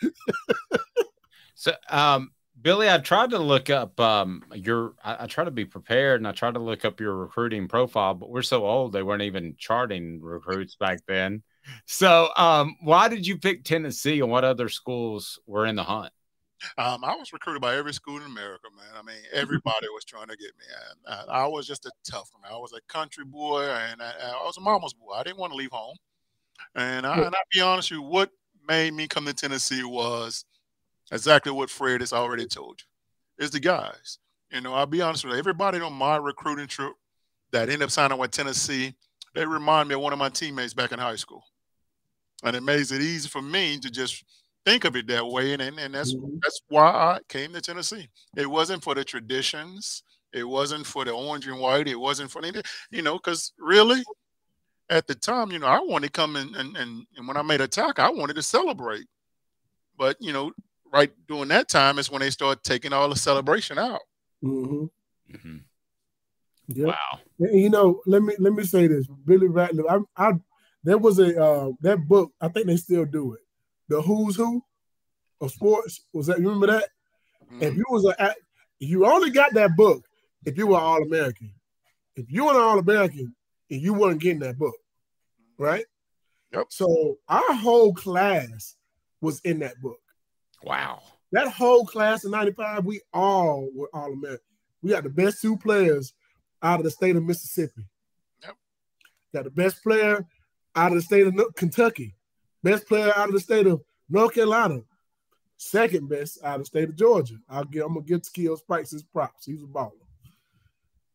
[1.56, 2.32] so um
[2.66, 6.28] Billy, I tried to look up um your I, I try to be prepared and
[6.28, 9.54] I tried to look up your recruiting profile, but we're so old they weren't even
[9.60, 11.44] charting recruits back then.
[11.86, 16.12] So um why did you pick Tennessee and what other schools were in the hunt?
[16.80, 18.96] Um, I was recruited by every school in America, man.
[18.98, 20.66] I mean, everybody was trying to get me.
[21.08, 22.52] And, I was just a tough one.
[22.52, 25.12] I was a country boy, and I, I was a mama's boy.
[25.14, 25.98] I didn't want to leave home.
[26.74, 28.32] And, I, and I'll be honest with you, what
[28.68, 30.46] made me come to Tennessee was
[31.12, 33.46] exactly what Fred has already told you.
[33.46, 34.20] Is the guys.
[34.52, 35.40] You know, I'll be honest with you.
[35.40, 36.94] Everybody on my recruiting trip
[37.52, 38.96] that ended up signing with Tennessee,
[39.34, 41.44] they remind me of one of my teammates back in high school.
[42.44, 44.24] And it makes it easy for me to just
[44.66, 46.38] think of it that way, and and, and that's mm-hmm.
[46.42, 48.10] that's why I came to Tennessee.
[48.36, 50.04] It wasn't for the traditions.
[50.34, 51.88] It wasn't for the orange and white.
[51.88, 54.04] It wasn't for anything, you know, because really,
[54.90, 57.42] at the time, you know, I wanted to come in and, and and when I
[57.42, 59.06] made a tackle, I wanted to celebrate.
[59.98, 60.52] But you know,
[60.96, 64.02] right during that time is when they start taking all the celebration out.
[64.44, 64.86] Mm-hmm.
[65.36, 65.58] Mm-hmm.
[66.68, 66.88] Yep.
[66.88, 67.20] Wow.
[67.38, 70.06] You know, let me let me say this, Billy Ratliff.
[70.18, 70.34] I, I
[70.84, 72.32] there was a uh, that book.
[72.42, 73.42] I think they still do it
[73.88, 74.64] the who's who
[75.42, 76.02] of sports.
[76.14, 76.86] Was that you remember that?
[77.52, 77.64] Mm-hmm.
[77.64, 78.34] If you was a
[78.80, 80.04] you only got that book
[80.46, 81.54] if you were all American.
[82.16, 83.36] If you were an all American
[83.70, 84.76] and you weren't getting that book,
[85.58, 85.86] right?
[86.54, 86.68] Yep.
[86.70, 88.76] So our whole class
[89.22, 90.00] was in that book.
[90.66, 91.04] Wow.
[91.32, 94.46] That whole class of 95, we all were all American.
[94.82, 96.14] We got the best two players
[96.62, 97.88] out of the state of Mississippi.
[98.42, 98.56] Yep.
[99.34, 100.26] Got the best player
[100.76, 102.16] out of the state of Kentucky.
[102.64, 104.82] Best player out of the state of North Carolina.
[105.58, 107.36] Second best out of the state of Georgia.
[107.48, 109.46] I'll give, I'm gonna give Skills Pikes his props.
[109.46, 109.92] He's a baller.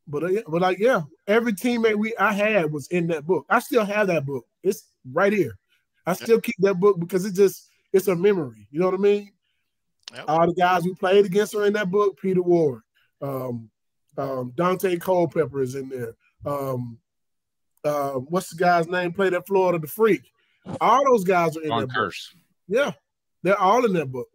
[0.06, 3.46] But uh, but like yeah, every teammate we I had was in that book.
[3.50, 4.46] I still have that book.
[4.62, 5.58] It's right here.
[6.06, 8.66] I still keep that book because it just it's a memory.
[8.70, 9.32] You know what I mean?
[10.14, 10.24] Yep.
[10.28, 12.18] All the guys we played against are in that book.
[12.20, 12.82] Peter Ward,
[13.22, 13.70] um,
[14.18, 16.14] um, Daunte Culpepper is in there.
[16.44, 16.98] Um,
[17.84, 19.12] uh, what's the guy's name?
[19.12, 20.30] Played at Florida, the Freak.
[20.80, 22.32] All those guys are in On that curse.
[22.32, 22.42] book.
[22.68, 22.92] Yeah,
[23.42, 24.28] they're all in that book.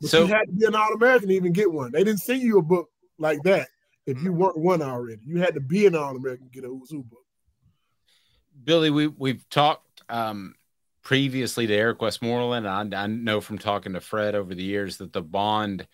[0.00, 1.90] But so you had to be an All American to even get one.
[1.92, 2.88] They didn't send you a book
[3.18, 3.68] like that
[4.06, 5.22] if you weren't one already.
[5.24, 7.24] You had to be an All American to get a Who's Who book.
[8.64, 10.54] Billy, we we've talked um,
[11.06, 12.66] previously to Eric Westmoreland.
[12.66, 15.86] I, I know from talking to Fred over the years that the bond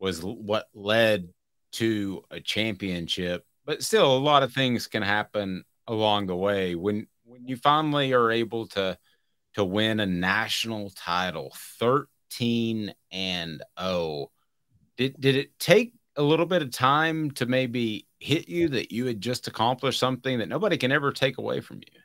[0.00, 1.28] was what led
[1.74, 6.74] to a championship, but still a lot of things can happen along the way.
[6.74, 8.98] When when you finally are able to
[9.54, 14.32] to win a national title 13 and 0
[14.96, 19.06] did did it take a little bit of time to maybe hit you that you
[19.06, 22.00] had just accomplished something that nobody can ever take away from you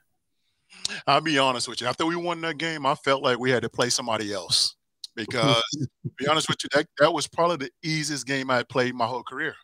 [1.07, 1.87] I'll be honest with you.
[1.87, 4.75] After we won that game, I felt like we had to play somebody else
[5.15, 5.63] because,
[6.17, 9.05] be honest with you, that, that was probably the easiest game I had played my
[9.05, 9.55] whole career.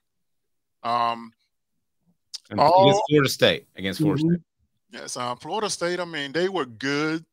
[0.84, 1.32] Um,
[2.58, 3.68] all, against Florida State.
[3.76, 4.34] Against Florida mm-hmm.
[4.34, 4.44] State.
[4.92, 6.00] Yes, um, Florida State.
[6.00, 7.26] I mean, they were good,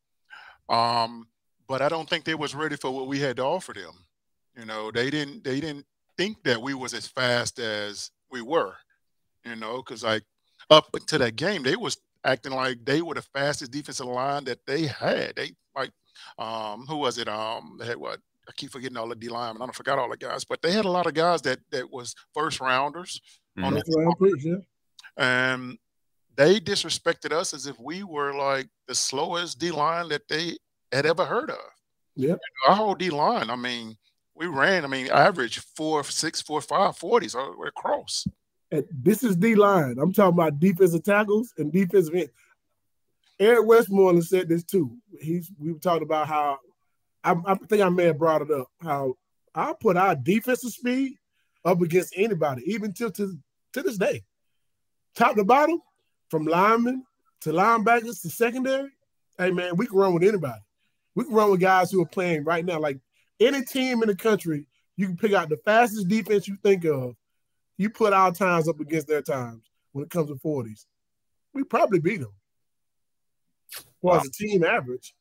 [0.69, 1.27] um,
[1.69, 3.93] but I don't think they was ready for what we had to offer them.
[4.59, 8.75] You know, they didn't they didn't think that we was as fast as we were.
[9.45, 10.25] You know, because like
[10.71, 14.65] up to that game, they was acting like they were the fastest defensive line that
[14.67, 15.35] they had.
[15.37, 15.91] They like,
[16.39, 17.29] um, who was it?
[17.29, 18.21] Um, they had what?
[18.49, 19.63] I keep forgetting all the D linemen.
[19.63, 21.91] I don't forgot all the guys, but they had a lot of guys that that
[21.91, 23.21] was first rounders
[23.57, 23.65] mm-hmm.
[23.65, 24.57] on the yeah.
[25.17, 25.79] And
[26.37, 30.57] they disrespected us as if we were like the slowest D line that they
[30.93, 31.59] had ever heard of.
[32.17, 32.35] Yeah.
[32.69, 33.97] Our whole D line, I mean,
[34.35, 38.27] we ran, I mean, average four, six, four, five, 40s we're across.
[38.91, 39.97] This is D line.
[39.99, 42.31] I'm talking about defensive tackles and defensive ends.
[43.39, 44.97] Eric Westmoreland said this too.
[45.21, 46.59] He's we were talking about how
[47.23, 48.69] I, I think I may have brought it up.
[48.81, 49.15] How
[49.55, 51.15] I put our defensive speed
[51.65, 53.37] up against anybody, even till to,
[53.73, 54.23] to this day.
[55.15, 55.81] Top to bottom,
[56.29, 57.05] from linemen
[57.43, 58.91] to linebackers to secondary,
[59.39, 60.61] hey man, we can run with anybody.
[61.15, 62.81] We can run with guys who are playing right now.
[62.81, 62.99] Like
[63.41, 64.67] any team in the country,
[64.97, 67.15] you can pick out the fastest defense you think of.
[67.77, 69.63] You put our times up against their times
[69.93, 70.87] when it comes to 40s.
[71.53, 72.33] We probably beat them.
[74.03, 74.21] Well, wow.
[74.21, 75.15] as a team average.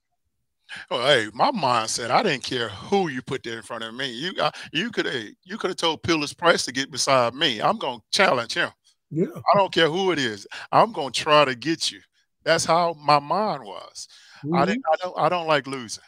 [0.89, 4.11] Well, hey, my mindset, I didn't care who you put there in front of me.
[4.11, 4.33] You
[4.71, 7.61] you could hey, you could have told Peerless Price to get beside me.
[7.61, 8.69] I'm gonna challenge him.
[9.11, 9.27] Yeah.
[9.35, 10.47] I don't care who it is.
[10.71, 11.99] I'm gonna try to get you.
[12.43, 14.07] That's how my mind was.
[14.43, 14.55] Mm-hmm.
[14.55, 16.03] I didn't I don't I don't like losing.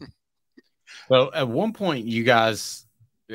[1.08, 2.86] well, at one point you guys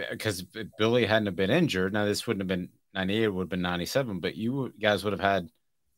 [0.09, 0.43] because
[0.77, 1.93] Billy hadn't have been injured.
[1.93, 5.19] Now this wouldn't have been 98 would have been 97, but you guys would have
[5.19, 5.49] had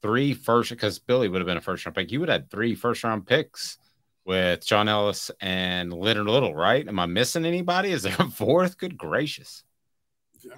[0.02, 2.12] three first because Billy would have been a first round pick.
[2.12, 3.78] You would have had three first round picks
[4.26, 6.88] with John Ellis and Leonard Little, right?
[6.88, 7.92] Am I missing anybody?
[7.92, 8.78] Is there a fourth?
[8.78, 9.64] Good gracious.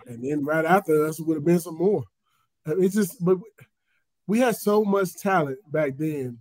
[0.06, 2.04] And then right after us would have been some more.
[2.66, 3.38] It's just, but
[4.28, 6.40] we had so much talent back then.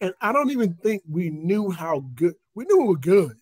[0.00, 3.36] And I don't even think we knew how good we knew we were good.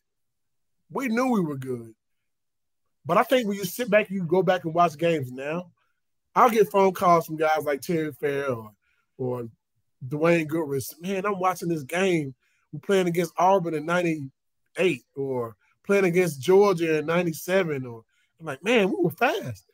[0.90, 1.94] We knew we were good.
[3.06, 5.70] But I think when you sit back, you go back and watch games now.
[6.34, 8.72] I'll get phone calls from guys like Terry Fair or,
[9.16, 9.48] or
[10.06, 10.86] Dwayne Goodrich.
[11.00, 12.34] Man, I'm watching this game.
[12.72, 17.86] We're playing against Auburn in 98 or playing against Georgia in 97.
[17.86, 18.02] Or
[18.40, 19.64] I'm like, man, we were fast.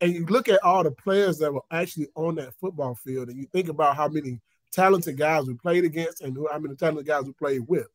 [0.00, 3.38] And you look at all the players that were actually on that football field, and
[3.38, 4.40] you think about how many
[4.72, 7.86] talented guys we played against and who, how many talented guys we played with.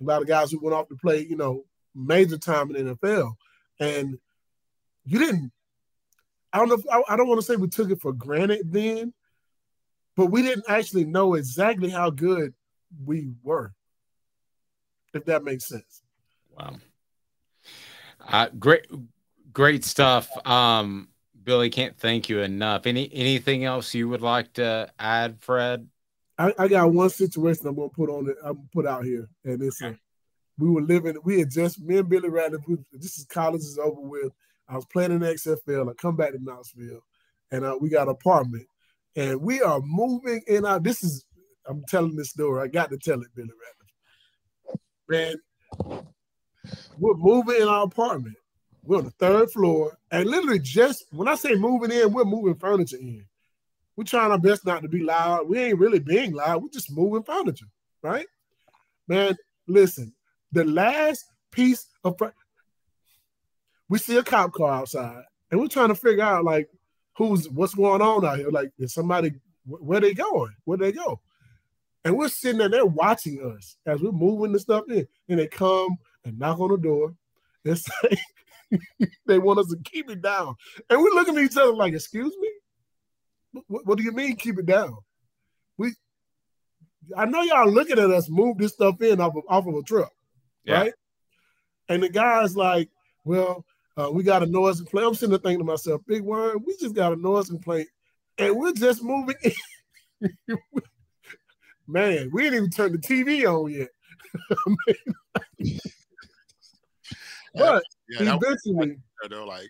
[0.00, 1.64] A lot of guys who went off to play, you know,
[1.94, 3.34] major time in the NFL.
[3.78, 4.18] And
[5.04, 5.52] you didn't,
[6.52, 8.72] I don't know, if, I, I don't want to say we took it for granted
[8.72, 9.12] then,
[10.16, 12.54] but we didn't actually know exactly how good
[13.04, 13.72] we were,
[15.14, 16.02] if that makes sense.
[16.56, 16.76] Wow.
[18.26, 18.86] Uh, great,
[19.52, 20.28] great stuff.
[20.46, 21.08] Um,
[21.42, 22.86] Billy, can't thank you enough.
[22.86, 25.88] Any anything else you would like to add, Fred?
[26.38, 28.36] I, I got one situation I'm gonna put on it.
[28.44, 29.94] I'm gonna put out here, and it's okay.
[29.94, 29.98] a,
[30.58, 31.16] we were living.
[31.24, 32.62] We had just me and Billy Ratliff.
[32.92, 34.32] This is college is over with.
[34.68, 35.90] I was playing in the XFL.
[35.90, 37.00] I come back to Knoxville,
[37.50, 38.66] and uh, we got an apartment,
[39.16, 40.80] and we are moving in our.
[40.80, 41.24] This is
[41.66, 42.62] I'm telling this story.
[42.62, 44.78] I got to tell it, Billy Ratliff.
[45.08, 46.02] Man,
[46.98, 48.36] we're moving in our apartment.
[48.84, 52.56] We're on the third floor, and literally just when I say moving in, we're moving
[52.56, 53.24] furniture in.
[53.96, 55.48] We're trying our best not to be loud.
[55.48, 56.62] We ain't really being loud.
[56.62, 57.66] We're just moving furniture,
[58.02, 58.26] right?
[59.06, 59.36] Man,
[59.66, 60.14] listen.
[60.52, 62.16] The last piece of
[63.92, 66.66] we see a cop car outside, and we're trying to figure out like
[67.14, 68.48] who's what's going on out here.
[68.48, 69.32] Like, is somebody
[69.66, 70.54] where they going?
[70.64, 71.20] Where they go?
[72.02, 75.46] And we're sitting there, they're watching us as we're moving the stuff in, and they
[75.46, 77.14] come and knock on the door
[77.66, 78.16] and say,
[79.26, 80.54] they want us to keep it down.
[80.88, 83.62] And we're looking at each other like, excuse me?
[83.66, 84.96] What, what, do you mean keep it down?
[85.76, 85.92] We
[87.14, 89.82] I know y'all looking at us move this stuff in off of, off of a
[89.82, 90.12] truck,
[90.64, 90.80] yeah.
[90.80, 90.92] right?
[91.90, 92.88] And the guy's like,
[93.24, 93.66] well,
[93.96, 95.06] uh, we got a noise complaint.
[95.06, 97.88] I'm sitting there thinking to myself, big Word, we just got a noise complaint
[98.38, 99.34] and we're just moving
[101.88, 103.88] Man, we didn't even turn the TV on yet.
[107.54, 108.96] but yeah, eventually,
[109.28, 109.68] though, like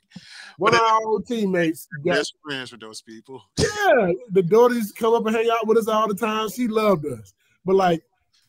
[0.58, 3.42] one of our old teammates got best friends with those people.
[3.58, 6.48] Yeah, the daughters come up and hang out with us all the time.
[6.50, 8.04] She loved us, but like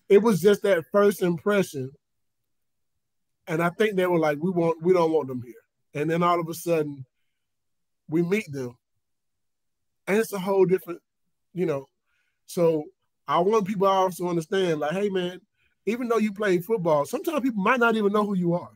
[0.07, 1.89] it was just that first impression,
[3.47, 5.62] and I think they were like, "We want, we don't want them here."
[5.93, 7.05] And then all of a sudden,
[8.09, 8.75] we meet them,
[10.07, 10.99] and it's a whole different,
[11.53, 11.87] you know.
[12.45, 12.85] So
[13.27, 15.39] I want people also understand, like, hey man,
[15.85, 18.71] even though you play football, sometimes people might not even know who you are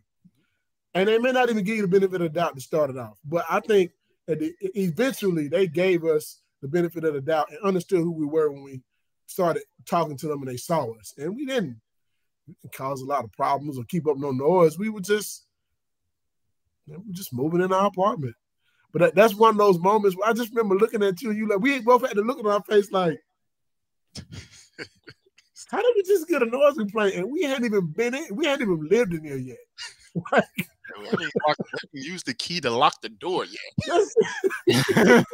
[0.97, 2.97] and they may not even give you the benefit of the doubt to start it
[2.97, 3.17] off.
[3.23, 3.91] But I think
[4.25, 4.39] that
[4.75, 8.63] eventually they gave us the benefit of the doubt and understood who we were when
[8.63, 8.81] we
[9.27, 11.13] started talking to them and they saw us.
[11.17, 11.79] And we didn't
[12.73, 14.79] cause a lot of problems or keep up no noise.
[14.79, 15.45] We were just,
[16.87, 18.35] we were just moving in our apartment.
[18.93, 21.37] But that, that's one of those moments where I just remember looking at you and
[21.37, 23.19] you like, we both had to look at our face like,
[25.69, 27.15] how did we just get a noise complaint?
[27.15, 29.57] And we hadn't even been in, we hadn't even lived in there yet.
[30.31, 30.45] like,
[30.99, 31.33] we haven't
[31.91, 33.59] used the key to lock the door yet.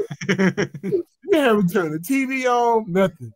[1.29, 3.31] we haven't turned the TV on, nothing.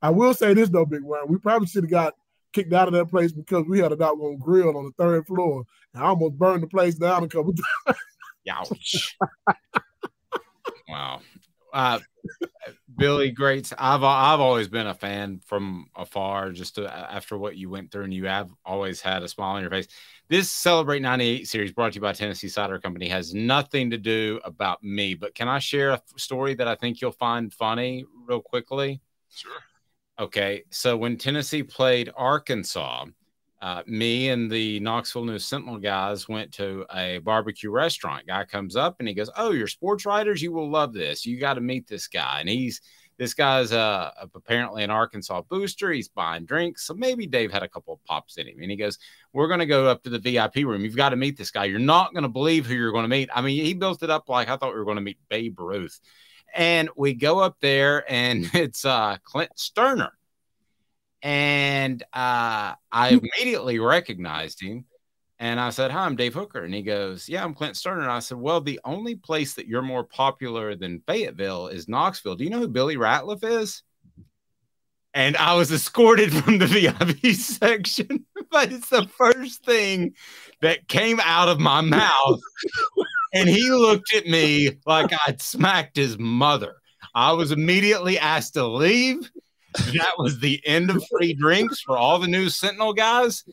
[0.00, 1.28] I will say this though, Big One.
[1.28, 2.14] We probably should have got
[2.56, 5.64] kicked out of that place because we had a doggone grill on the third floor.
[5.92, 7.52] And I almost burned the place down a couple
[7.86, 7.98] times.
[8.48, 9.18] Ouch.
[10.88, 11.20] wow.
[11.72, 11.98] Uh,
[12.96, 16.50] Billy Greats, I've I've always been a fan from afar.
[16.52, 19.60] Just to, after what you went through, and you have always had a smile on
[19.60, 19.88] your face.
[20.28, 24.40] This Celebrate 98 series brought to you by Tennessee Cider Company has nothing to do
[24.44, 28.40] about me, but can I share a story that I think you'll find funny real
[28.40, 29.02] quickly?
[29.30, 29.52] Sure.
[30.18, 30.64] Okay.
[30.70, 33.06] So when Tennessee played Arkansas,
[33.60, 38.26] uh, me and the Knoxville News Sentinel guys went to a barbecue restaurant.
[38.26, 40.42] Guy comes up and he goes, Oh, you're sports writers?
[40.42, 41.26] You will love this.
[41.26, 42.40] You got to meet this guy.
[42.40, 42.80] And he's
[43.18, 45.90] this guy's uh, apparently an Arkansas booster.
[45.90, 46.86] He's buying drinks.
[46.86, 48.60] So maybe Dave had a couple of pops in him.
[48.60, 48.98] And he goes,
[49.32, 50.84] We're going to go up to the VIP room.
[50.84, 51.64] You've got to meet this guy.
[51.64, 53.30] You're not going to believe who you're going to meet.
[53.34, 55.58] I mean, he built it up like I thought we were going to meet Babe
[55.58, 55.98] Ruth.
[56.56, 60.10] And we go up there, and it's uh, Clint Stoerner.
[61.22, 64.84] And uh, I immediately recognized him
[65.38, 66.64] And I said, Hi, I'm Dave Hooker.
[66.64, 68.02] And he goes, Yeah, I'm Clint Stoerner.
[68.02, 72.36] And I said, Well, the only place that you're more popular than Fayetteville is Knoxville.
[72.36, 73.82] Do you know who Billy Ratliff is?
[75.14, 80.14] And I was escorted from the VIP section, but it's the first thing
[80.60, 82.40] that came out of my mouth.
[83.32, 86.76] And he looked at me like I'd smacked his mother.
[87.14, 89.30] I was immediately asked to leave.
[89.74, 93.44] That was the end of free drinks for all the new Sentinel guys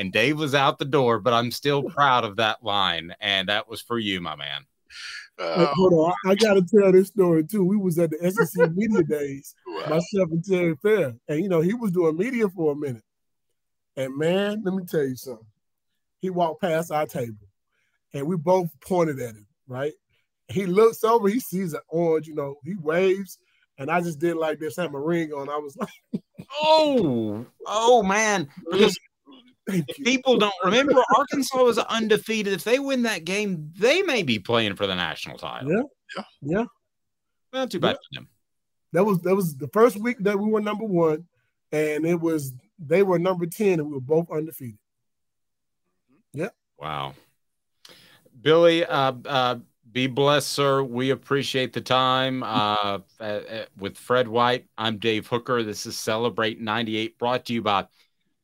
[0.00, 3.14] and Dave was out the door, but I'm still proud of that line.
[3.20, 4.62] And that was for you, my man.
[5.38, 7.64] Uh, hold on, I, I got to tell this story too.
[7.64, 9.80] We was at the SEC media days, wow.
[9.90, 13.04] myself and Terry Fair, and you know he was doing media for a minute.
[13.96, 15.46] And man, let me tell you something.
[16.20, 17.36] He walked past our table,
[18.12, 19.46] and we both pointed at him.
[19.66, 19.92] Right?
[20.48, 22.26] He looks over, he sees an orange.
[22.26, 23.38] You know, he waves,
[23.78, 25.48] and I just did like this, had my ring on.
[25.48, 26.22] I was like,
[26.60, 28.98] "Oh, oh man!" Because
[30.04, 32.52] people don't remember Arkansas was undefeated.
[32.52, 35.70] If they win that game, they may be playing for the national title.
[35.70, 35.82] Yeah,
[36.16, 36.64] yeah, yeah.
[37.52, 37.94] Not too bad yeah.
[37.94, 38.28] for them.
[38.92, 41.26] That was that was the first week that we were number one,
[41.70, 44.78] and it was they were number ten, and we were both undefeated.
[46.10, 46.40] Mm-hmm.
[46.40, 46.48] Yeah.
[46.78, 47.14] Wow.
[48.42, 49.56] Billy, uh, uh,
[49.92, 50.82] be blessed, sir.
[50.82, 52.42] We appreciate the time.
[52.42, 53.00] Uh,
[53.78, 55.62] with Fred White, I'm Dave Hooker.
[55.62, 57.86] This is Celebrate 98, brought to you by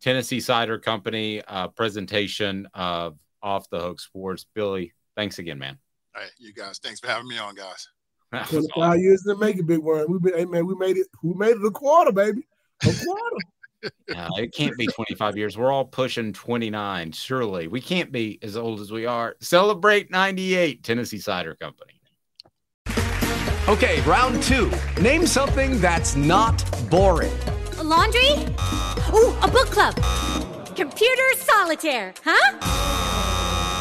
[0.00, 4.46] Tennessee Cider Company uh, presentation of Off the Hook Sports.
[4.54, 5.78] Billy, thanks again, man.
[6.14, 6.78] All right, you guys.
[6.78, 7.88] Thanks for having me on, guys.
[8.48, 10.20] Twenty five years to make it, big one.
[10.20, 11.06] We hey, man, we made it.
[11.22, 12.46] We made it a quarter, baby.
[12.82, 13.36] A quarter.
[14.14, 15.56] Uh, it can't be 25 years.
[15.56, 17.12] We're all pushing 29.
[17.12, 19.36] Surely we can't be as old as we are.
[19.40, 22.00] Celebrate 98, Tennessee Cider Company.
[23.68, 24.70] Okay, round two.
[25.02, 27.36] Name something that's not boring.
[27.78, 28.30] A laundry?
[29.12, 29.96] Ooh, a book club.
[30.76, 32.58] Computer solitaire, huh?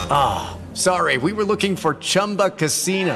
[0.09, 1.17] Ah, oh, sorry.
[1.17, 3.15] We were looking for Chumba Casino.